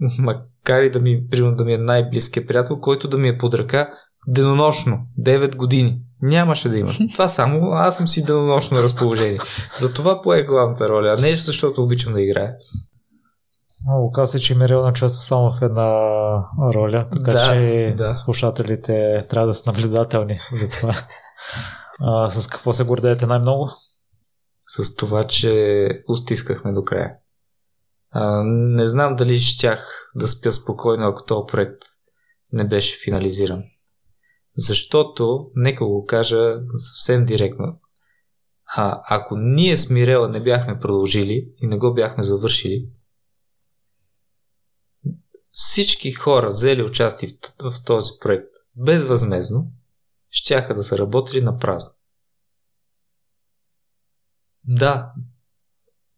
[0.18, 3.54] макар и да ми, примерно, да ми е най-близкият приятел, който да ми е под
[3.54, 3.90] ръка
[4.26, 6.00] денонощно, 9 години.
[6.22, 6.90] Нямаше да има.
[7.12, 9.38] Това само аз съм си денонощно на разположение.
[9.78, 12.52] Затова пое главната роля, а не защото обичам да играя.
[13.88, 15.92] Много каза, че Мирел участва само в една
[16.74, 18.04] роля, така Да, че да.
[18.04, 20.94] слушателите трябва да са наблюдателни за това.
[22.00, 23.70] А, с какво се гордеете най-много?
[24.66, 27.16] с това, че устискахме до края.
[28.10, 31.82] А, не знам дали щях да спя спокойно, ако този проект
[32.52, 33.62] не беше финализиран.
[34.56, 37.80] Защото, нека го кажа съвсем директно,
[38.76, 42.88] а, ако ние с Мирела не бяхме продължили и не го бяхме завършили,
[45.50, 47.28] всички хора, взели участие
[47.62, 49.72] в този проект безвъзмезно,
[50.32, 51.92] щяха да са работили на празно.
[54.64, 55.12] Да,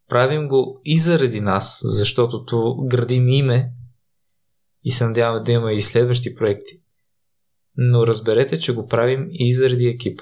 [0.08, 3.72] правим го и заради нас, защото то градим име
[4.82, 6.80] и се надяваме да имаме и следващи проекти.
[7.76, 10.20] Но разберете, че го правим и заради екип.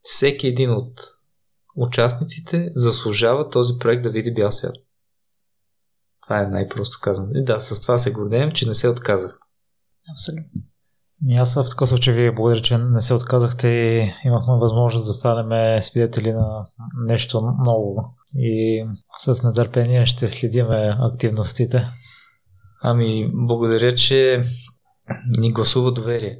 [0.00, 1.00] Всеки един от
[1.76, 4.76] участниците заслужава този проект да види бял свят.
[6.22, 7.30] Това е най-просто казано.
[7.34, 9.38] И да, с това се гордеем, че не се отказах.
[10.12, 10.62] Абсолютно.
[11.26, 15.12] И аз в такъв случай ви благодаря, че не се отказахте и имахме възможност да
[15.12, 16.66] станем свидетели на
[17.06, 18.04] нещо ново.
[18.34, 18.84] И
[19.18, 21.88] с нетърпение ще следиме активностите.
[22.82, 24.42] Ами, благодаря, че
[25.38, 26.38] ни гласува доверие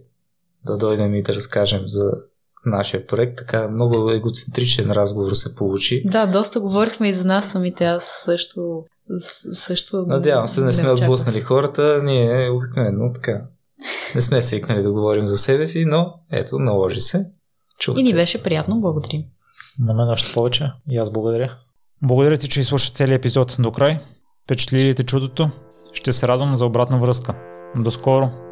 [0.66, 2.10] да дойдем и да разкажем за
[2.66, 3.38] нашия проект.
[3.38, 6.02] Така много егоцентричен разговор се получи.
[6.04, 7.84] Да, доста говорихме и за нас самите.
[7.84, 8.84] Аз също.
[9.52, 11.00] също Надявам се, не сме очаквах.
[11.00, 12.02] отблъснали хората.
[12.02, 13.42] Ние обикновено така.
[14.14, 17.30] Не сме свикнали да говорим за себе си, но ето, наложи се.
[17.78, 18.00] Чухте.
[18.00, 19.22] И ни беше приятно, благодарим.
[19.80, 20.72] На мен още повече.
[20.90, 21.56] И аз благодаря.
[22.02, 23.98] Благодаря ти, че изслуша целият епизод до край.
[24.44, 25.50] Впечатли ли те чудото?
[25.92, 27.34] Ще се радвам за обратна връзка.
[27.76, 28.47] До скоро!